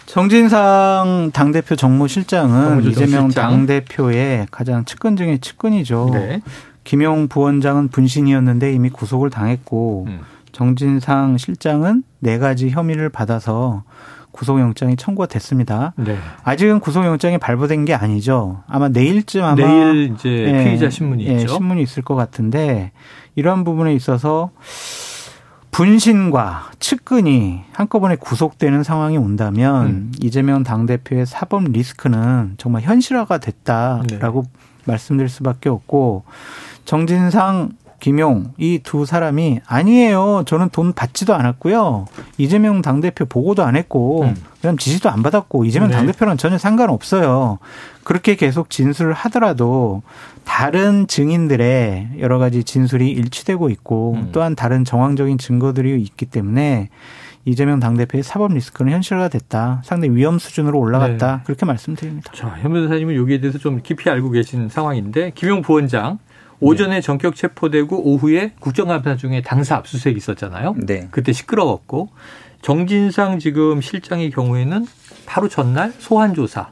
정진상 0.07 1.31
당대표 1.33 1.77
정무실장은 1.77 2.85
이재명. 2.85 3.29
당대표의 3.29 4.49
가장 4.51 4.85
측근 4.85 5.17
중의 5.17 5.39
측근이죠. 5.39 6.11
네. 6.13 6.43
김용 6.85 7.29
부원장은 7.29 7.89
분신이었는데 7.89 8.73
이미 8.73 8.91
구속을 8.91 9.31
당했고 9.31 10.07
음. 10.09 10.21
정진상 10.53 11.39
실장은 11.39 12.03
네 12.19 12.39
가지 12.39 12.71
혐의를 12.71 13.09
받아서 13.09 13.85
구속영장이 14.33 14.97
청구가 14.97 15.27
됐습니다. 15.27 15.93
네. 15.97 16.17
아직은 16.43 16.81
구속영장이 16.81 17.39
발부된 17.39 17.85
게 17.85 17.95
아니죠. 17.95 18.63
아마 18.67 18.89
내일쯤 18.89 19.45
아마 19.45 19.55
내일 19.55 20.13
이제 20.13 20.29
예, 20.29 20.65
피의자 20.65 20.91
신문이 20.91 21.27
예, 21.27 21.35
있죠. 21.35 21.55
신문이 21.55 21.83
있을 21.83 22.03
것 22.03 22.15
같은데 22.15 22.93
이러한 23.35 23.65
부분에 23.65 23.95
있어서 23.95 24.51
분신과 25.71 26.71
측근이 26.81 27.63
한꺼번에 27.73 28.17
구속되는 28.17 28.83
상황이 28.83 29.17
온다면 29.17 29.87
음. 29.87 30.13
이재명 30.21 30.65
당대표의 30.65 31.27
사법 31.27 31.65
리스크는 31.65 32.55
정말 32.59 32.83
현실화가 32.83 33.39
됐다라고 33.39 34.43
네. 34.43 34.49
말씀드릴 34.85 35.29
수밖에 35.29 35.69
없고 35.69 36.25
정진상 36.85 37.71
김용 38.03 38.53
이 38.59 38.81
두 38.83 39.07
사람이 39.07 39.61
아니에요. 39.65 40.43
저는 40.45 40.71
돈 40.71 40.93
받지도 40.93 41.37
않았고요. 41.37 42.07
이재명 42.37 42.83
당대표 42.83 43.25
보고도 43.27 43.63
안 43.63 43.77
했고 43.77 44.23
음. 44.23 44.35
그냥 44.61 44.77
지시도 44.77 45.09
안 45.09 45.23
받았고 45.23 45.65
이재명 45.65 45.89
네. 45.89 45.95
당대표랑 45.95 46.37
전혀 46.37 46.59
상관없어요. 46.59 47.61
그렇게 48.03 48.35
계속 48.35 48.71
진술을 48.71 49.13
하더라도 49.13 50.03
다른 50.45 51.07
증인들의 51.07 52.15
여러 52.19 52.39
가지 52.39 52.65
진술이 52.65 53.09
일치되고 53.11 53.71
있고 53.71 54.15
음. 54.17 54.29
또한 54.33 54.57
다른 54.57 54.85
정황적인 54.85 55.39
증거들이 55.39 56.03
있기 56.03 56.27
때문에 56.27 56.89
이재명 57.45 57.81
당대표의 57.81 58.23
사법 58.23 58.53
리스크는 58.53 58.93
현실화 58.93 59.29
됐다. 59.29 59.83
상당히 59.85 60.15
위험 60.17 60.39
수준으로 60.39 60.79
올라갔다. 60.79 61.37
네. 61.37 61.43
그렇게 61.45 61.67
말씀드립니다. 61.67 62.33
자, 62.33 62.49
현 62.61 62.73
변호사님은 62.73 63.17
여기에 63.17 63.41
대해서 63.41 63.59
좀 63.59 63.81
깊이 63.83 64.09
알고 64.11 64.31
계신 64.31 64.69
상황인데 64.69 65.33
김용 65.35 65.63
부원장 65.63 66.19
오전에 66.61 66.97
네. 66.97 67.01
전격 67.01 67.35
체포되고 67.35 68.09
오후에 68.09 68.53
국정감사 68.61 69.17
중에 69.17 69.43
당사 69.43 69.77
압수수색 69.77 70.17
있었잖아요. 70.17 70.77
네. 70.87 71.09
그때 71.11 71.33
시끄러웠고 71.33 72.11
정진상 72.63 73.41
지금 73.41 73.81
실장의 73.81 74.31
경우에는 74.31 74.87
바로 75.27 75.49
전날 75.49 75.93
소환 75.99 76.35
조사 76.35 76.71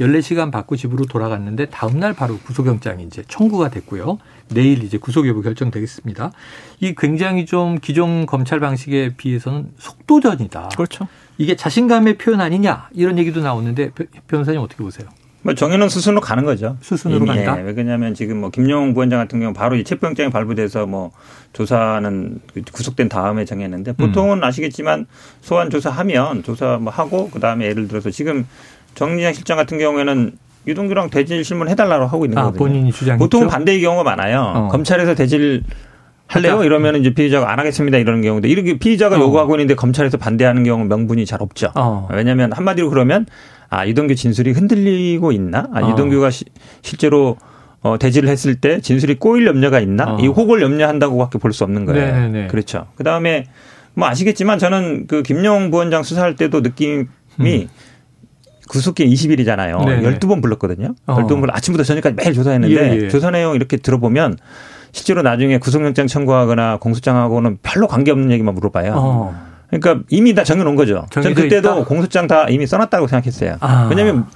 14시간 0.00 0.52
받고 0.52 0.76
집으로 0.76 1.06
돌아갔는데 1.06 1.66
다음날 1.66 2.12
바로 2.12 2.38
구속영장이 2.38 3.04
이제 3.04 3.24
청구가 3.26 3.70
됐고요. 3.70 4.18
내일 4.48 4.82
이제 4.82 4.98
구속 4.98 5.26
여부 5.28 5.42
결정되겠습니다. 5.42 6.32
이 6.80 6.94
굉장히 6.96 7.46
좀 7.46 7.78
기존 7.80 8.26
검찰 8.26 8.60
방식에 8.60 9.14
비해서는 9.16 9.70
속도전이다. 9.78 10.70
그렇죠. 10.76 11.08
이게 11.38 11.56
자신감의 11.56 12.18
표현 12.18 12.40
아니냐 12.40 12.88
이런 12.92 13.18
얘기도 13.18 13.40
나오는데 13.40 13.90
변호사님 14.28 14.60
어떻게 14.60 14.82
보세요? 14.82 15.08
뭐 15.44 15.54
정해놓은 15.54 15.88
수순으로 15.88 16.20
가는 16.20 16.44
거죠. 16.44 16.76
수순으로 16.80 17.26
간다. 17.26 17.58
예, 17.58 17.72
왜냐하면 17.72 18.14
지금 18.14 18.40
뭐 18.40 18.50
김용웅 18.50 18.94
부원장 18.94 19.18
같은 19.18 19.40
경우 19.40 19.52
바로 19.52 19.74
이 19.74 19.82
체포영장이 19.82 20.30
발부돼서 20.30 20.86
뭐 20.86 21.10
조사는 21.52 22.40
구속된 22.72 23.08
다음에 23.08 23.44
정했는데 23.44 23.94
보통은 23.94 24.38
음. 24.38 24.44
아시겠지만 24.44 25.06
소환 25.40 25.68
조사하면 25.68 26.44
조사 26.44 26.78
뭐 26.80 26.92
하고 26.92 27.28
그 27.30 27.40
다음에 27.40 27.66
예를 27.66 27.88
들어서 27.88 28.10
지금 28.10 28.46
정리장 28.94 29.32
실장 29.32 29.56
같은 29.56 29.78
경우에는 29.78 30.38
유동규랑 30.66 31.10
대질 31.10 31.44
실문 31.44 31.68
해달라고 31.68 32.06
하고 32.06 32.24
있는 32.24 32.38
아, 32.38 32.42
거거든요. 32.44 32.58
본인이 32.66 32.92
주장 32.92 33.18
보통 33.18 33.48
반대의 33.48 33.80
경우가 33.80 34.04
많아요. 34.04 34.52
어. 34.54 34.68
검찰에서 34.68 35.14
대질 35.14 35.62
할래요? 36.28 36.64
이러면 36.64 36.96
이제 36.96 37.12
피의자가 37.12 37.52
안 37.52 37.58
하겠습니다 37.58 37.98
이러는 37.98 38.22
경우인데 38.22 38.48
이렇게 38.48 38.78
피의자가 38.78 39.16
어. 39.16 39.20
요구하고 39.20 39.54
있는데 39.56 39.74
검찰에서 39.74 40.16
반대하는 40.16 40.62
경우 40.64 40.84
명분이 40.84 41.26
잘 41.26 41.42
없죠. 41.42 41.72
어. 41.74 42.08
왜냐하면 42.12 42.52
한마디로 42.52 42.90
그러면 42.90 43.26
아 43.68 43.84
이동규 43.84 44.14
진술이 44.14 44.52
흔들리고 44.52 45.32
있나? 45.32 45.68
아 45.74 45.80
어. 45.84 45.90
이동규가 45.90 46.30
시, 46.30 46.44
실제로 46.82 47.36
어, 47.82 47.98
대지를 47.98 48.28
했을 48.28 48.54
때 48.54 48.80
진술이 48.80 49.16
꼬일 49.18 49.44
염려가 49.46 49.80
있나? 49.80 50.14
어. 50.14 50.18
이 50.20 50.26
혹을 50.28 50.62
염려한다고밖에 50.62 51.38
볼 51.38 51.52
수 51.52 51.64
없는 51.64 51.84
거예요. 51.84 52.06
네네네. 52.12 52.46
그렇죠. 52.46 52.86
그 52.94 53.02
다음에 53.04 53.46
뭐 53.94 54.06
아시겠지만 54.08 54.58
저는 54.58 55.06
그 55.08 55.22
김용 55.22 55.70
부원장 55.70 56.02
수사할 56.04 56.36
때도 56.36 56.60
느낌이 56.60 57.04
음. 57.40 57.68
구속기 58.72 59.06
20일이잖아요. 59.06 59.84
네네. 59.84 60.18
12번 60.18 60.40
불렀거든요. 60.40 60.94
어. 61.06 61.16
12번 61.16 61.40
불러 61.40 61.52
아침부터 61.54 61.84
저녁까지 61.84 62.14
매일 62.16 62.32
조사했는데 62.32 62.74
예, 62.74 63.04
예. 63.04 63.08
조사 63.08 63.30
내용 63.30 63.54
이렇게 63.54 63.76
들어보면 63.76 64.38
실제로 64.92 65.20
나중에 65.20 65.58
구속영장 65.58 66.06
청구하거나 66.06 66.78
공소장하고는 66.78 67.58
별로 67.62 67.86
관계없는 67.86 68.30
얘기만 68.30 68.54
물어봐요. 68.54 68.94
어. 68.96 69.52
그러니까 69.68 70.04
이미 70.08 70.34
다 70.34 70.42
정해놓은 70.42 70.74
거죠. 70.74 71.06
전 71.10 71.22
그때도 71.34 71.80
있다? 71.80 71.84
공소장 71.84 72.26
다 72.26 72.46
이미 72.48 72.66
써놨다고 72.66 73.08
생각했어요. 73.08 73.56
아. 73.60 73.88
왜냐하면 73.90 74.26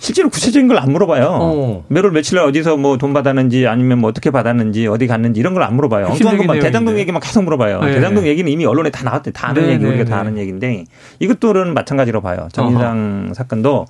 실제로 0.00 0.30
구체적인 0.30 0.66
걸 0.66 0.78
안 0.80 0.90
물어봐요. 0.92 1.26
어. 1.30 1.84
매월 1.88 2.10
며칠 2.10 2.36
날 2.36 2.46
어디서 2.46 2.78
뭐 2.78 2.96
돈 2.96 3.12
받았는지 3.12 3.66
아니면 3.66 3.98
뭐 3.98 4.08
어떻게 4.10 4.30
받았는지 4.30 4.86
어디 4.86 5.06
갔는지 5.06 5.38
이런 5.40 5.52
걸 5.54 5.62
안 5.62 5.76
물어봐요. 5.76 6.06
엉뚱한 6.06 6.38
것만 6.38 6.58
대장동 6.58 6.98
얘기만 6.98 7.20
계속 7.20 7.44
물어봐요. 7.44 7.80
네. 7.84 7.92
대장동 7.94 8.26
얘기는 8.26 8.50
이미 8.50 8.64
언론에 8.64 8.90
다 8.90 9.04
나왔대. 9.04 9.30
다 9.32 9.50
아는 9.50 9.66
네. 9.66 9.74
얘기 9.74 9.84
우리가 9.84 10.04
다 10.04 10.16
네. 10.16 10.20
아는 10.20 10.38
얘기인데 10.38 10.84
이것들은 11.18 11.74
마찬가지로 11.74 12.22
봐요. 12.22 12.48
정인상 12.52 13.32
사건도 13.34 13.86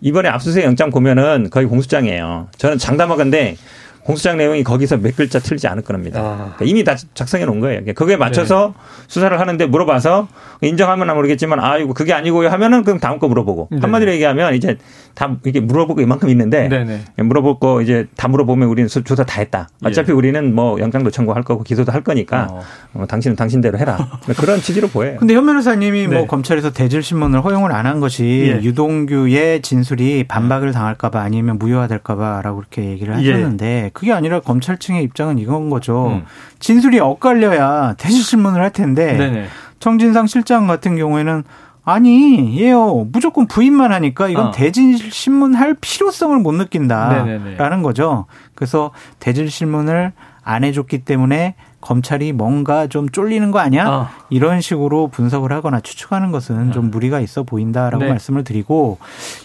이번에 0.00 0.28
압수수색 0.30 0.64
영장 0.64 0.90
보면은 0.90 1.50
거의 1.50 1.66
공소장이에요. 1.66 2.48
저는 2.56 2.78
장담하건데 2.78 3.56
공소장 4.04 4.36
내용이 4.36 4.64
거기서 4.64 4.98
몇 4.98 5.16
글자 5.16 5.38
틀리지 5.38 5.66
않을 5.68 5.82
겁니다. 5.82 6.20
아. 6.20 6.36
그러니까 6.56 6.64
이미 6.64 6.84
다 6.84 6.96
작성해 7.14 7.44
놓은 7.44 7.60
거예요. 7.60 7.80
그러니까 7.80 7.98
거기에 7.98 8.16
맞춰서 8.16 8.74
네. 8.76 9.04
수사를 9.06 9.38
하는데 9.38 9.66
물어봐서 9.66 10.28
인정하면 10.60 11.14
모르겠지만 11.14 11.60
아 11.60 11.78
이거 11.78 11.92
그게 11.94 12.12
아니고요 12.12 12.48
하면은 12.48 12.82
그럼 12.82 12.98
다음 12.98 13.18
거 13.18 13.28
물어보고 13.28 13.68
네. 13.70 13.78
한마디로 13.80 14.12
얘기하면 14.12 14.54
이제 14.54 14.76
다 15.14 15.36
이게 15.44 15.60
물어보고 15.60 16.00
이만큼 16.00 16.28
있는데 16.30 16.68
네, 16.68 16.84
네. 16.84 17.22
물어볼 17.22 17.60
거 17.60 17.80
이제 17.82 18.06
다 18.16 18.26
물어보면 18.28 18.68
우리는 18.68 18.88
조사 18.88 19.24
다 19.24 19.40
했다. 19.40 19.68
어차피 19.84 20.10
예. 20.10 20.14
우리는 20.14 20.54
뭐 20.54 20.80
영장도 20.80 21.10
청구할 21.10 21.44
거고 21.44 21.62
기소도 21.62 21.92
할 21.92 22.02
거니까 22.02 22.48
어. 22.50 22.62
어, 22.94 23.06
당신은 23.06 23.36
당신대로 23.36 23.78
해라. 23.78 23.96
그런 24.36 24.60
취지로 24.60 24.88
보여요. 24.88 25.16
근데 25.18 25.34
현 25.34 25.46
변호사님이 25.46 26.08
뭐 26.08 26.20
네. 26.22 26.26
검찰에서 26.26 26.72
대질 26.72 27.02
신문을 27.02 27.44
허용을 27.44 27.70
안 27.72 27.84
한 27.84 28.00
것이 28.00 28.24
예. 28.46 28.62
유동규의 28.62 29.60
진술이 29.60 30.24
반박을 30.26 30.72
당할까봐 30.72 31.20
아니면 31.20 31.58
무효화될까봐라고 31.58 32.60
이렇게 32.60 32.84
얘기를 32.90 33.12
예. 33.22 33.32
하셨는데 33.32 33.66
예. 33.84 33.90
그게 33.94 34.12
아니라 34.12 34.40
검찰 34.40 34.76
측의 34.76 35.02
입장은 35.04 35.38
이건 35.38 35.70
거죠. 35.70 36.08
음. 36.08 36.24
진술이 36.58 37.00
엇갈려야 37.00 37.94
대질 37.96 38.22
신문을 38.22 38.60
할 38.60 38.70
텐데 38.70 39.16
네네. 39.16 39.46
정진상 39.78 40.26
실장 40.26 40.66
같은 40.66 40.96
경우에는 40.96 41.44
아니, 41.86 42.58
예요. 42.58 43.06
무조건 43.12 43.46
부인만 43.46 43.92
하니까 43.92 44.28
이건 44.28 44.46
어. 44.46 44.50
대질 44.50 44.98
신문 45.12 45.54
할 45.54 45.74
필요성을 45.74 46.38
못 46.38 46.52
느낀다라는 46.52 47.56
네네네. 47.56 47.82
거죠. 47.82 48.24
그래서 48.54 48.90
대질 49.18 49.50
신문을 49.50 50.12
안 50.42 50.64
해줬기 50.64 51.04
때문에 51.04 51.54
검찰이 51.82 52.32
뭔가 52.32 52.86
좀 52.86 53.10
쫄리는 53.10 53.50
거 53.50 53.58
아니야? 53.58 53.88
어. 53.88 54.08
이런 54.30 54.62
식으로 54.62 55.08
분석을 55.08 55.52
하거나 55.52 55.80
추측하는 55.80 56.32
것은 56.32 56.72
좀 56.72 56.86
어. 56.86 56.88
무리가 56.88 57.20
있어 57.20 57.42
보인다라고 57.42 58.04
네. 58.04 58.10
말씀을 58.10 58.44
드리고 58.44 58.98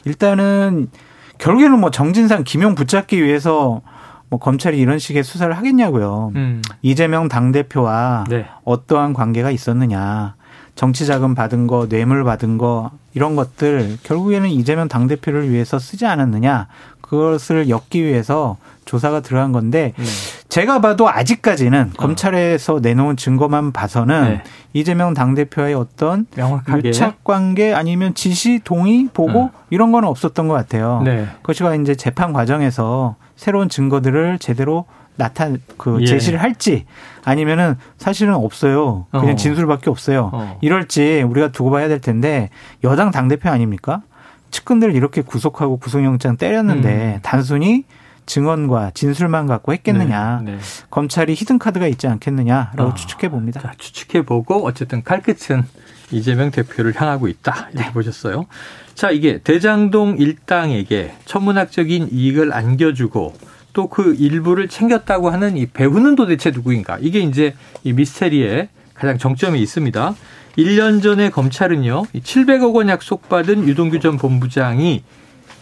일단은 0.06 0.90
결국에는 1.38 1.80
뭐 1.80 1.92
정진상 1.92 2.46
김용 2.46 2.76
붙잡기 2.76 3.22
위해서 3.22 3.82
뭐 4.30 4.40
검찰이 4.40 4.78
이런 4.80 5.00
식의 5.00 5.24
수사를 5.24 5.56
하겠냐고요. 5.56 6.32
음. 6.36 6.62
이재명 6.82 7.28
당대표와 7.28 8.26
네. 8.30 8.46
어떠한 8.64 9.14
관계가 9.14 9.52
있었느냐. 9.52 10.36
정치 10.76 11.06
자금 11.06 11.36
받은 11.36 11.68
거, 11.68 11.90
뇌물 11.90 12.24
받은 12.24 12.58
거 12.58 12.92
이런 13.14 13.36
것들 13.36 13.98
결국에는 14.04 14.50
이재명 14.50 14.88
당대표를 14.88 15.50
위해서 15.50 15.80
쓰지 15.80 16.06
않았느냐. 16.06 16.68
그것을 17.02 17.70
엮기 17.70 18.04
위해서 18.04 18.58
조사가 18.86 19.22
들어간 19.22 19.52
건데 19.52 19.94
네. 19.98 20.04
제가 20.50 20.82
봐도 20.82 21.08
아직까지는 21.08 21.92
어. 21.94 21.98
검찰에서 21.98 22.80
내놓은 22.82 23.16
증거만 23.18 23.72
봐서는 23.72 24.24
네. 24.24 24.44
이재명 24.74 25.14
당대표의 25.14 25.76
어떤 25.76 26.26
명확하게. 26.36 26.90
유착 26.90 27.24
관계 27.24 27.74
아니면 27.74 28.16
지시 28.16 28.60
동의 28.64 29.08
보고 29.14 29.44
어. 29.44 29.52
이런 29.70 29.92
거는 29.92 30.10
없었던 30.10 30.48
것 30.48 30.56
같아요. 30.56 31.02
네. 31.06 31.28
그것이 31.44 31.64
이제 31.82 31.96
재판 31.96 32.34
과정에서 32.34 33.16
새로운 33.36 33.70
증거들을 33.70 34.40
제대로 34.40 34.86
나타 35.16 35.50
그 35.78 36.00
예. 36.02 36.06
제시를 36.06 36.42
할지 36.42 36.86
아니면은 37.24 37.76
사실은 37.98 38.34
없어요. 38.34 39.06
그냥 39.12 39.32
어. 39.32 39.36
진술밖에 39.36 39.90
없어요. 39.90 40.32
어. 40.34 40.58
이럴지 40.62 41.22
우리가 41.22 41.50
두고 41.52 41.70
봐야 41.72 41.88
될 41.88 42.00
텐데 42.02 42.50
여당 42.84 43.12
당 43.12 43.28
대표 43.28 43.50
아닙니까? 43.50 44.02
측근들 44.50 44.96
이렇게 44.96 45.22
구속하고 45.22 45.78
구속영장 45.78 46.38
때렸는데 46.38 47.16
음. 47.18 47.20
단순히 47.22 47.84
증언과 48.30 48.92
진술만 48.94 49.48
갖고 49.48 49.74
했겠느냐. 49.74 50.42
네, 50.46 50.52
네. 50.54 50.60
검찰이 50.92 51.34
히든 51.34 51.58
카드가 51.58 51.88
있지 51.88 52.08
않겠느냐라고 52.08 52.92
어. 52.92 52.94
추측해 52.94 53.30
봅니다. 53.30 53.60
자, 53.60 53.74
추측해 53.78 54.24
보고 54.24 54.66
어쨌든 54.66 55.04
칼끝은 55.04 55.64
이재명 56.12 56.52
대표를 56.52 56.94
향하고 56.96 57.28
있다. 57.28 57.70
이렇게 57.74 57.88
네. 57.88 57.92
보셨어요. 57.92 58.46
자, 58.94 59.10
이게 59.10 59.40
대장동 59.40 60.18
일당에게 60.20 61.14
천문학적인 61.26 62.10
이익을 62.12 62.54
안겨주고 62.54 63.34
또 63.74 63.88
그 63.88 64.16
일부를 64.20 64.68
챙겼다고 64.68 65.30
하는 65.30 65.58
이 65.58 65.66
배우는 65.66 66.16
도대체 66.16 66.52
누구인가? 66.52 66.98
이게 67.00 67.20
이제 67.20 67.56
이 67.84 67.94
미스테리의 67.94 68.70
가장 68.94 69.18
정점이 69.18 69.62
있습니다. 69.62 70.16
1년 70.58 71.02
전에 71.02 71.30
검찰은요, 71.30 72.04
700억 72.14 72.76
원 72.76 72.90
약속받은 72.90 73.68
유동규 73.68 74.00
전 74.02 74.18
본부장이 74.18 75.04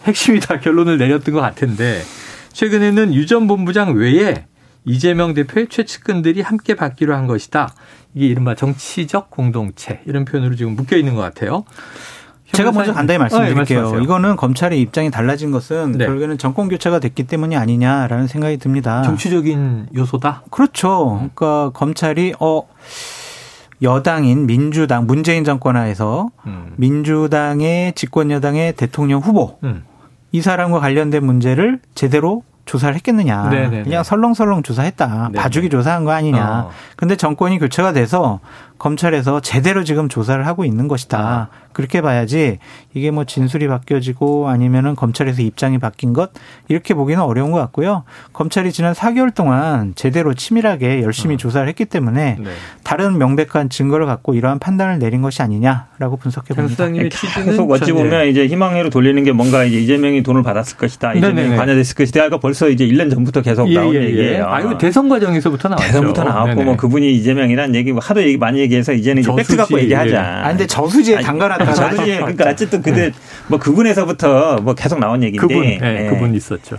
핵심이다 0.04 0.60
결론을 0.60 0.98
내렸던 0.98 1.32
것 1.34 1.40
같은데, 1.40 2.02
최근에는 2.58 3.14
유 3.14 3.24
전 3.24 3.46
본부장 3.46 3.94
외에 3.94 4.46
이재명 4.84 5.32
대표의 5.32 5.68
최측근들이 5.68 6.40
함께 6.40 6.74
받기로 6.74 7.14
한 7.14 7.28
것이다. 7.28 7.72
이게 8.14 8.26
이른바 8.26 8.56
정치적 8.56 9.30
공동체 9.30 10.00
이런 10.06 10.24
표현으로 10.24 10.56
지금 10.56 10.74
묶여 10.74 10.96
있는 10.96 11.14
것 11.14 11.20
같아요. 11.20 11.62
제가 12.50 12.72
먼저 12.72 12.92
간단히 12.92 13.18
말씀드릴게요. 13.18 13.92
네, 13.92 14.02
이거는 14.02 14.34
검찰의 14.34 14.80
입장이 14.80 15.12
달라진 15.12 15.52
것은 15.52 15.92
네. 15.92 16.06
결국에는 16.06 16.36
정권 16.36 16.68
교체가 16.68 16.98
됐기 16.98 17.28
때문이 17.28 17.56
아니냐라는 17.56 18.26
생각이 18.26 18.56
듭니다. 18.56 19.02
정치적인 19.02 19.90
요소다. 19.94 20.42
그렇죠. 20.50 21.14
그러니까 21.14 21.70
검찰이 21.74 22.34
어 22.40 22.62
여당인 23.82 24.46
민주당 24.46 25.06
문재인 25.06 25.44
정권하에서 25.44 26.30
음. 26.46 26.72
민주당의 26.76 27.92
집권 27.92 28.32
여당의 28.32 28.72
대통령 28.72 29.20
후보 29.20 29.58
음. 29.62 29.84
이 30.32 30.40
사람과 30.42 30.80
관련된 30.80 31.24
문제를 31.24 31.80
제대로 31.94 32.42
조사를 32.68 32.94
했겠느냐. 32.94 33.48
네네네. 33.48 33.82
그냥 33.84 34.04
설렁설렁 34.04 34.62
조사했다. 34.62 35.06
네네. 35.32 35.42
봐주기 35.42 35.70
조사한 35.70 36.04
거 36.04 36.12
아니냐. 36.12 36.66
어. 36.66 36.70
근데 36.96 37.16
정권이 37.16 37.58
교체가 37.58 37.92
돼서 37.92 38.40
검찰에서 38.78 39.40
제대로 39.40 39.82
지금 39.84 40.08
조사를 40.08 40.46
하고 40.46 40.64
있는 40.64 40.86
것이다. 40.86 41.48
아. 41.78 41.88
그렇게 41.88 42.00
봐야지 42.00 42.58
이게 42.92 43.12
뭐 43.12 43.24
진술이 43.24 43.68
바뀌어지고 43.68 44.48
아니면은 44.48 44.96
검찰에서 44.96 45.42
입장이 45.42 45.78
바뀐 45.78 46.12
것 46.12 46.32
이렇게 46.66 46.92
보기는 46.92 47.22
어려운 47.22 47.52
것 47.52 47.58
같고요. 47.58 48.02
검찰이 48.32 48.72
지난 48.72 48.94
4개월 48.94 49.32
동안 49.32 49.92
제대로 49.94 50.34
치밀하게 50.34 51.04
열심히 51.04 51.36
어. 51.36 51.38
조사를 51.38 51.68
했기 51.68 51.84
때문에 51.84 52.38
네. 52.40 52.50
다른 52.82 53.16
명백한 53.18 53.70
증거를 53.70 54.06
갖고 54.06 54.34
이러한 54.34 54.58
판단을 54.58 54.98
내린 54.98 55.22
것이 55.22 55.40
아니냐라고 55.40 56.16
분석해 56.16 56.52
봅니다. 56.54 56.88
계속 56.88 57.70
어찌 57.70 57.92
보면 57.92 58.26
이제 58.26 58.48
희망회로 58.48 58.90
돌리는 58.90 59.22
게 59.22 59.30
뭔가 59.30 59.62
이제 59.62 59.78
이재명이 59.78 60.24
돈을 60.24 60.42
받았을 60.42 60.78
것이다. 60.78 61.14
이재명이 61.14 61.56
관여됐을 61.56 61.94
것이다. 61.94 62.28
가 62.28 62.38
벌써 62.40 62.68
이제 62.68 62.88
1년 62.88 63.08
전부터 63.08 63.42
계속 63.42 63.70
예, 63.70 63.74
나온 63.74 63.94
예, 63.94 64.00
예. 64.00 64.04
얘기예요. 64.06 64.48
아, 64.48 64.60
이거 64.60 64.76
대선 64.76 65.08
과정에서부터 65.08 65.68
나왔죠. 65.68 65.86
대선부터 65.86 66.24
나왔고 66.24 66.54
네네. 66.54 66.64
뭐 66.64 66.76
그분이 66.76 67.14
이재명이란 67.14 67.76
얘기 67.76 67.92
뭐 67.92 68.00
하도 68.02 68.20
얘기 68.20 68.36
많이 68.36 68.58
얘기해서 68.58 68.92
이제는 68.92 69.22
이제 69.22 69.32
팩트 69.32 69.56
갖고 69.56 69.78
얘기하자. 69.78 70.10
예. 70.10 70.16
아 70.16 70.48
근데 70.48 70.66
저수지에 70.66 71.20
담가놨다. 71.20 71.67
저수지에 71.74 72.16
그러니까 72.20 72.50
어쨌든 72.50 72.82
그때 72.82 73.12
뭐 73.48 73.58
그분에서부터 73.58 74.56
뭐 74.62 74.74
계속 74.74 74.98
나온 74.98 75.22
얘기인데 75.22 75.46
그분, 75.46 75.62
네, 75.66 75.78
네. 75.78 76.10
그분 76.10 76.34
있었죠. 76.34 76.76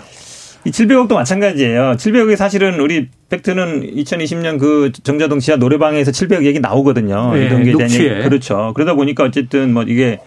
이 0.65 0.71
700억도 0.71 1.13
마찬가지예요. 1.13 1.93
700억이 1.97 2.35
사실은 2.35 2.79
우리 2.79 3.07
팩트는 3.29 3.95
2020년 3.95 4.59
그 4.59 4.91
정자동 5.03 5.39
지하 5.39 5.57
노래방에서 5.57 6.11
700억 6.11 6.43
얘기 6.43 6.59
나오거든요. 6.59 7.33
네, 7.33 7.45
유동규에 7.45 7.73
대한 7.77 7.91
얘기. 7.91 8.29
그렇죠. 8.29 8.73
그러다 8.75 8.93
보니까 8.93 9.23
어쨌든 9.23 9.73
뭐 9.73 9.83
이게 9.83 10.19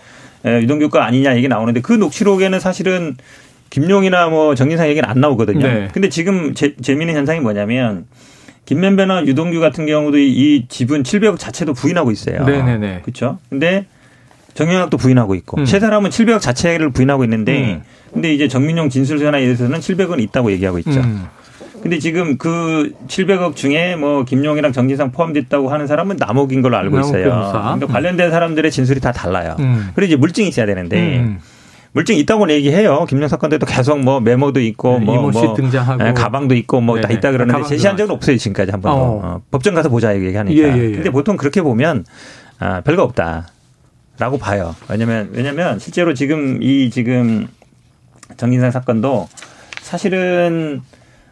유동규 0.44 0.88
거 0.88 1.00
아니냐 1.00 1.36
얘기 1.36 1.48
나오는데 1.48 1.82
그 1.82 1.92
녹취록에는 1.92 2.58
사실은 2.60 3.16
김용이나 3.68 4.28
뭐 4.28 4.54
정진상 4.54 4.88
얘기는 4.88 5.08
안 5.08 5.20
나오거든요. 5.20 5.66
네. 5.66 5.88
근데 5.92 6.08
지금 6.08 6.54
재, 6.54 6.74
재미있는 6.76 7.14
현상이 7.14 7.40
뭐냐면 7.40 8.06
김면배나 8.64 9.26
유동규 9.26 9.60
같은 9.60 9.86
경우도 9.86 10.18
이 10.18 10.66
지분 10.68 11.02
700억 11.02 11.38
자체도 11.38 11.74
부인하고 11.74 12.10
있어요. 12.10 12.44
네네네. 12.44 13.00
그렇죠. 13.02 13.38
근데 13.50 13.86
정영학도 14.54 14.96
부인하고 14.96 15.34
있고 15.36 15.58
음. 15.60 15.64
최 15.64 15.80
사람은 15.80 16.10
700억 16.10 16.40
자체를 16.40 16.90
부인하고 16.90 17.24
있는데 17.24 17.74
음. 17.74 17.82
근데 18.12 18.32
이제 18.34 18.48
정민용 18.48 18.88
진술서나 18.90 19.38
이래서는 19.38 19.80
700은 19.80 20.20
있다고 20.20 20.52
얘기하고 20.52 20.78
있죠. 20.80 21.00
음. 21.00 21.24
근데 21.82 21.98
지금 21.98 22.36
그 22.38 22.92
700억 23.08 23.56
중에 23.56 23.96
뭐 23.96 24.24
김용이랑 24.24 24.72
정진상 24.72 25.10
포함됐다고 25.10 25.68
하는 25.70 25.86
사람은 25.88 26.16
남욱인 26.18 26.62
걸로 26.62 26.76
알고 26.76 27.00
있어요. 27.00 27.24
그러니까 27.24 27.86
관련된 27.88 28.30
사람들의 28.30 28.70
진술이 28.70 29.00
다 29.00 29.10
달라요. 29.10 29.56
음. 29.58 29.88
그리고 29.94 30.08
이제 30.08 30.16
물증이 30.16 30.48
있어야 30.48 30.66
되는데 30.66 31.18
음. 31.18 31.38
물증 31.94 32.16
있다고 32.16 32.48
얘기해요. 32.50 33.04
김영 33.06 33.28
사건 33.28 33.50
때도 33.50 33.66
계속 33.66 33.98
뭐 34.00 34.20
메모도 34.20 34.60
있고 34.60 34.98
네, 35.00 35.04
뭐, 35.04 35.30
뭐 35.30 35.54
등장하고 35.54 36.02
네, 36.04 36.12
가방도 36.14 36.54
있고 36.54 36.80
뭐 36.80 37.00
다 37.00 37.10
있다 37.10 37.32
그러는데 37.32 37.64
제시한 37.68 37.96
적은 37.96 38.14
없어요 38.14 38.36
지금까지 38.36 38.70
한 38.70 38.80
번도. 38.80 38.98
어. 38.98 39.20
어. 39.24 39.40
법정 39.50 39.74
가서 39.74 39.88
보자 39.88 40.14
얘기하니까. 40.14 40.56
예, 40.56 40.72
예, 40.78 40.84
예. 40.90 40.92
근데 40.92 41.10
보통 41.10 41.36
그렇게 41.36 41.62
보면 41.62 42.04
아, 42.60 42.80
별거 42.82 43.02
없다. 43.02 43.48
라고 44.18 44.38
봐요. 44.38 44.74
왜냐면, 44.88 45.30
왜냐면 45.32 45.78
실제로 45.78 46.14
지금 46.14 46.62
이 46.62 46.90
지금 46.90 47.48
정진상 48.36 48.70
사건도 48.70 49.28
사실은 49.80 50.82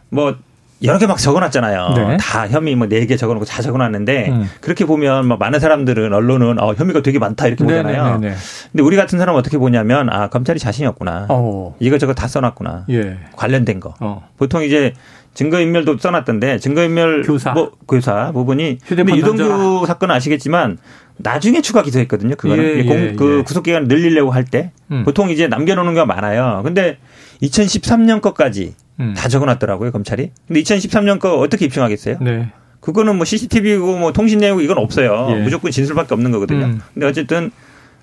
뭐 0.09 0.35
여러 0.83 0.97
개 0.97 1.05
막 1.05 1.17
적어놨잖아요. 1.19 1.93
네. 1.95 2.17
다 2.17 2.47
혐의 2.47 2.73
뭐 2.75 2.87
네 2.87 3.05
개 3.05 3.15
적어놓고 3.15 3.45
다 3.45 3.61
적어놨는데 3.61 4.29
음. 4.29 4.49
그렇게 4.61 4.85
보면 4.85 5.27
뭐 5.27 5.37
많은 5.37 5.59
사람들은 5.59 6.11
언론은 6.11 6.59
어, 6.59 6.73
혐의가 6.73 7.01
되게 7.03 7.19
많다 7.19 7.47
이렇게 7.47 7.63
네, 7.63 7.69
보잖아요. 7.83 8.03
네네네. 8.03 8.19
네, 8.19 8.29
네. 8.33 8.35
근데 8.71 8.83
우리 8.83 8.95
같은 8.97 9.19
사람은 9.19 9.39
어떻게 9.39 9.57
보냐면 9.59 10.09
아 10.09 10.27
검찰이 10.29 10.57
자신이 10.59 10.87
없구나. 10.87 11.27
어. 11.29 11.75
이거 11.79 11.99
저거 11.99 12.13
다 12.15 12.27
써놨구나. 12.27 12.85
예. 12.89 13.19
관련된 13.35 13.79
거. 13.79 13.93
어. 13.99 14.27
보통 14.37 14.63
이제 14.63 14.93
증거인멸도 15.35 15.97
써놨던데 15.99 16.57
증거인멸 16.57 17.23
교사. 17.23 17.51
뭐 17.51 17.71
교사 17.87 18.31
부분이 18.31 18.79
근데 18.87 19.15
유동규 19.15 19.85
사건 19.87 20.09
아시겠지만 20.11 20.77
나중에 21.23 21.61
추가 21.61 21.81
기소했거든요. 21.83 22.35
그거는 22.35 22.63
예, 22.63 22.77
예, 22.79 23.13
그 23.15 23.39
예. 23.39 23.43
구속 23.43 23.63
기간 23.63 23.87
늘리려고 23.87 24.31
할때 24.31 24.71
음. 24.91 25.03
보통 25.03 25.29
이제 25.29 25.47
남겨놓는 25.47 25.93
경우가 25.93 26.05
많아요. 26.13 26.61
근데 26.63 26.97
2013년 27.41 28.21
것까지 28.21 28.75
음. 28.99 29.13
다 29.15 29.27
적어놨더라고요 29.27 29.91
검찰이. 29.91 30.31
근데 30.47 30.61
2013년 30.61 31.19
거 31.19 31.37
어떻게 31.39 31.65
입증하겠어요? 31.65 32.17
네. 32.21 32.49
그거는 32.79 33.15
뭐 33.15 33.25
CCTV고 33.25 33.97
뭐 33.97 34.11
통신 34.13 34.39
내용 34.39 34.61
이건 34.61 34.77
없어요. 34.77 35.27
예. 35.31 35.35
무조건 35.35 35.71
진술밖에 35.71 36.13
없는 36.13 36.31
거거든요. 36.31 36.65
음. 36.65 36.81
근데 36.93 37.05
어쨌든 37.07 37.51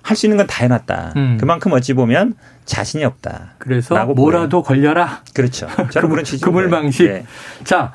할 0.01 0.15
수 0.15 0.25
있는 0.25 0.37
건 0.37 0.47
다 0.47 0.63
해놨다. 0.63 1.13
음. 1.17 1.37
그만큼 1.39 1.73
어찌 1.73 1.93
보면 1.93 2.33
자신이 2.65 3.03
없다. 3.03 3.55
그래서 3.59 4.05
뭐라도 4.05 4.63
보여요. 4.63 4.81
걸려라. 4.81 5.21
그렇죠. 5.33 5.67
저는 5.91 6.09
그런 6.09 6.23
취지. 6.23 6.43
그물 6.43 6.69
방식. 6.69 7.03
네. 7.07 7.25
자, 7.65 7.93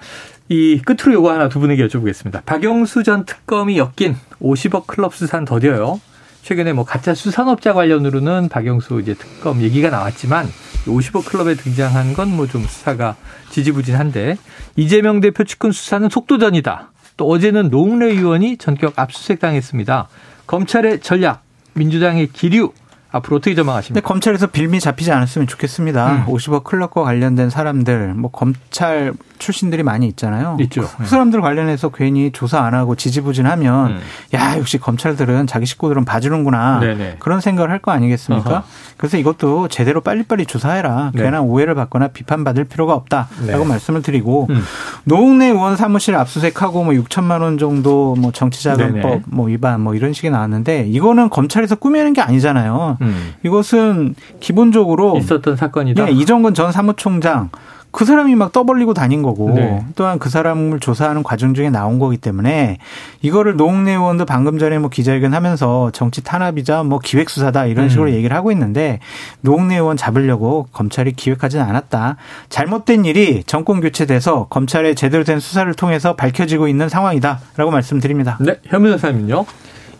이 0.48 0.80
끝으로 0.84 1.14
요거 1.14 1.32
하나 1.32 1.48
두 1.48 1.58
분에게 1.60 1.86
여쭤보겠습니다. 1.86 2.44
박영수 2.44 3.02
전 3.02 3.24
특검이 3.24 3.78
엮인 3.78 4.16
50억 4.42 4.86
클럽 4.86 5.14
수사는 5.14 5.44
더뎌요. 5.44 6.00
최근에 6.42 6.74
뭐 6.74 6.84
가짜 6.84 7.14
수산업자 7.14 7.72
관련으로는 7.72 8.50
박영수 8.50 9.00
이제 9.00 9.14
특검 9.14 9.62
얘기가 9.62 9.88
나왔지만 9.88 10.46
50억 10.86 11.24
클럽에 11.24 11.54
등장한 11.54 12.12
건 12.12 12.28
뭐 12.28 12.46
좀 12.46 12.62
수사가 12.64 13.16
지지부진한데 13.50 14.36
이재명 14.76 15.20
대표 15.20 15.44
측근 15.44 15.72
수사는 15.72 16.06
속도전이다. 16.10 16.90
또 17.16 17.28
어제는 17.28 17.70
노웅래 17.70 18.06
의원이 18.10 18.58
전격 18.58 18.98
압수수색 18.98 19.40
당했습니다. 19.40 20.08
검찰의 20.46 21.00
전략, 21.00 21.42
민주당의 21.72 22.28
기류 22.32 22.72
앞으로 23.14 23.36
어떻게 23.36 23.54
전망하십니까? 23.54 24.06
검찰에서 24.06 24.48
빌미 24.48 24.80
잡히지 24.80 25.12
않았으면 25.12 25.46
좋겠습니다. 25.46 26.12
음. 26.12 26.26
50억 26.26 26.64
클럽과 26.64 27.02
관련된 27.04 27.48
사람들, 27.48 28.14
뭐 28.14 28.30
검찰 28.30 29.12
출신들이 29.38 29.82
많이 29.82 30.06
있잖아요. 30.08 30.56
있죠. 30.62 30.88
그 30.98 31.06
사람들 31.06 31.40
관련해서 31.40 31.90
괜히 31.90 32.30
조사 32.32 32.60
안 32.62 32.74
하고 32.74 32.94
지지부진하면 32.96 33.90
음. 33.92 34.00
야 34.34 34.56
역시 34.58 34.78
검찰들은 34.78 35.46
자기 35.46 35.66
식구들은 35.66 36.04
봐주는구나 36.04 36.80
네네. 36.80 37.16
그런 37.20 37.40
생각을 37.40 37.70
할 37.70 37.78
거 37.84 37.90
아니겠습니까? 37.92 38.50
어허. 38.50 38.62
그래서 38.96 39.18
이것도 39.18 39.68
제대로 39.68 40.00
빨리빨리 40.00 40.46
조사해라. 40.46 41.10
네. 41.14 41.22
괜한 41.24 41.42
오해를 41.42 41.74
받거나 41.74 42.08
비판받을 42.08 42.64
필요가 42.64 42.94
없다라고 42.94 43.36
네. 43.46 43.64
말씀을 43.64 44.00
드리고 44.00 44.46
음. 44.48 44.62
노웅래 45.04 45.48
의원 45.48 45.76
사무실 45.76 46.14
압수수색하고 46.14 46.84
뭐 46.84 46.94
6천만 46.94 47.42
원 47.42 47.58
정도 47.58 48.14
뭐 48.18 48.32
정치자금법 48.32 49.22
뭐 49.26 49.46
위반 49.48 49.82
뭐 49.82 49.94
이런 49.94 50.14
식이 50.14 50.30
나왔는데 50.30 50.86
이거는 50.88 51.28
검찰에서 51.28 51.74
꾸미는 51.76 52.14
게 52.14 52.22
아니잖아요. 52.22 52.96
음. 53.04 53.32
이것은 53.44 54.14
기본적으로 54.40 55.16
있었던 55.18 55.56
사건이다. 55.56 56.04
네, 56.04 56.12
이정근 56.12 56.54
전 56.54 56.72
사무총장 56.72 57.50
그 57.94 58.04
사람이 58.04 58.34
막 58.34 58.50
떠벌리고 58.50 58.92
다닌 58.92 59.22
거고 59.22 59.52
네. 59.54 59.84
또한 59.94 60.18
그 60.18 60.28
사람을 60.28 60.80
조사하는 60.80 61.22
과정 61.22 61.54
중에 61.54 61.70
나온 61.70 62.00
거기 62.00 62.16
때문에 62.16 62.78
이거를 63.22 63.54
노웅래 63.54 63.92
의원도 63.92 64.26
방금 64.26 64.58
전에 64.58 64.80
뭐 64.80 64.90
기자회견 64.90 65.32
하면서 65.32 65.92
정치 65.92 66.24
탄압이자 66.24 66.82
뭐 66.82 66.98
기획 66.98 67.30
수사다 67.30 67.66
이런 67.66 67.88
식으로 67.88 68.10
음. 68.10 68.14
얘기를 68.14 68.36
하고 68.36 68.50
있는데 68.50 68.98
노웅래 69.42 69.76
의원 69.76 69.96
잡으려고 69.96 70.66
검찰이 70.72 71.12
기획하지는 71.12 71.64
않았다. 71.64 72.16
잘못된 72.48 73.04
일이 73.04 73.44
정권 73.46 73.80
교체돼서 73.80 74.48
검찰의 74.50 74.96
제대로 74.96 75.22
된 75.22 75.38
수사를 75.38 75.72
통해서 75.74 76.16
밝혀지고 76.16 76.66
있는 76.66 76.88
상황이다라고 76.88 77.70
말씀드립니다. 77.70 78.38
네, 78.40 78.58
현민 78.64 78.98
사님은요. 78.98 79.44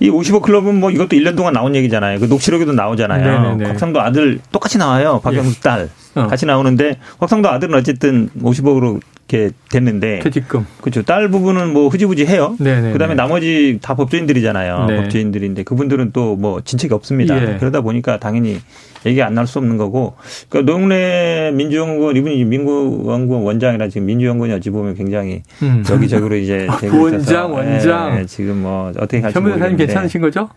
이 0.01 0.11
55 0.11 0.41
클럽은 0.41 0.81
뭐 0.81 0.91
이것도 0.91 1.17
1년 1.17 1.37
동안 1.37 1.53
나온 1.55 1.75
얘기잖아요. 1.75 2.21
그 2.21 2.27
녹취록에도 2.27 2.73
나오잖아요. 2.73 3.43
네네네. 3.43 3.65
곽상도 3.71 4.01
아들 4.01 4.41
똑같이 4.53 4.79
나와요. 4.79 5.21
박영수 5.23 5.57
예. 5.57 5.61
딸. 5.61 5.89
어. 6.15 6.27
같이 6.27 6.47
나오는데 6.47 6.99
곽상도 7.19 7.49
아들은 7.51 7.75
어쨌든 7.75 8.29
50억으로 8.41 9.01
이렇게 9.27 9.51
됐는데 9.71 10.19
퇴직금 10.21 10.67
그렇죠 10.83 11.03
딸 11.03 11.29
부분은 11.29 11.73
뭐 11.73 11.89
흐지부지 11.89 12.27
해요. 12.27 12.55
네네 12.61 12.93
그다음에 12.93 13.15
나머지 13.15 13.79
다 13.83 13.95
법조인들이잖아요. 13.95 14.85
네. 14.87 14.97
법조인들인데 15.03 15.63
그분들은 15.63 16.13
또 16.13 16.35
뭐 16.37 16.61
진책이 16.61 16.93
없습니다. 16.95 17.41
예. 17.41 17.57
그러다 17.59 17.81
보니까 17.81 18.19
당연히 18.19 18.59
얘기 19.07 19.23
안 19.23 19.35
날 19.35 19.47
수 19.47 19.59
없는 19.59 19.77
거고 19.79 20.15
그러니까 20.49 20.73
노웅래 20.73 21.51
민주연구원 21.55 22.17
이분이 22.17 22.45
민구연구원 22.45 23.43
원장이라 23.45 23.89
지금 23.89 24.07
민주연구원이 24.07 24.53
어찌 24.55 24.71
보면 24.71 24.95
굉장히 24.95 25.43
음. 25.63 25.83
여기저기로 25.89 26.37
이제 26.37 26.67
되고 26.81 27.03
원장 27.05 27.53
원장 27.53 28.15
예, 28.17 28.21
예, 28.21 28.27
지금 28.27 28.63
뭐 28.63 28.89
어떻게 28.97 29.21
할지 29.21 29.39
모르겠는데 29.41 29.87
괜찮으신 29.87 30.21
거죠? 30.21 30.49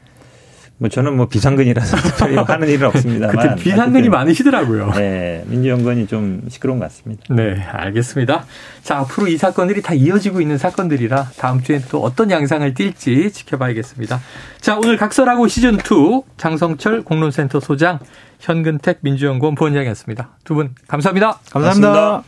뭐 0.79 0.89
저는 0.89 1.17
뭐 1.17 1.27
비상근이라서 1.27 1.97
특별히 2.03 2.35
하는 2.35 2.67
일은 2.67 2.87
없습니다. 2.87 3.27
그때 3.29 3.55
비상근이 3.55 4.09
많으시더라고요. 4.09 4.91
네, 4.93 5.43
민주연구원이 5.47 6.05
좀 6.07 6.43
시끄러운 6.49 6.77
것 6.79 6.85
같습니다. 6.85 7.23
네, 7.29 7.59
알겠습니다. 7.71 8.45
자, 8.83 8.97
앞으로 8.99 9.27
이 9.27 9.37
사건들이 9.37 9.81
다 9.81 9.93
이어지고 9.95 10.39
있는 10.39 10.57
사건들이라 10.59 11.31
다음 11.37 11.63
주엔 11.63 11.83
또 11.89 12.03
어떤 12.03 12.29
양상을 12.29 12.71
띨지 12.75 13.31
지켜봐야겠습니다. 13.31 14.19
자, 14.61 14.77
오늘 14.77 14.97
각설하고 14.97 15.47
시즌 15.47 15.75
2 15.77 16.21
장성철 16.37 17.01
공론센터 17.03 17.59
소장 17.59 17.97
현근택 18.39 18.99
민주연구원 19.01 19.55
부원장이었습니다. 19.55 20.29
두 20.43 20.53
분 20.53 20.75
감사합니다. 20.87 21.39
감사합니다. 21.51 21.91
감사합니다. 21.91 22.23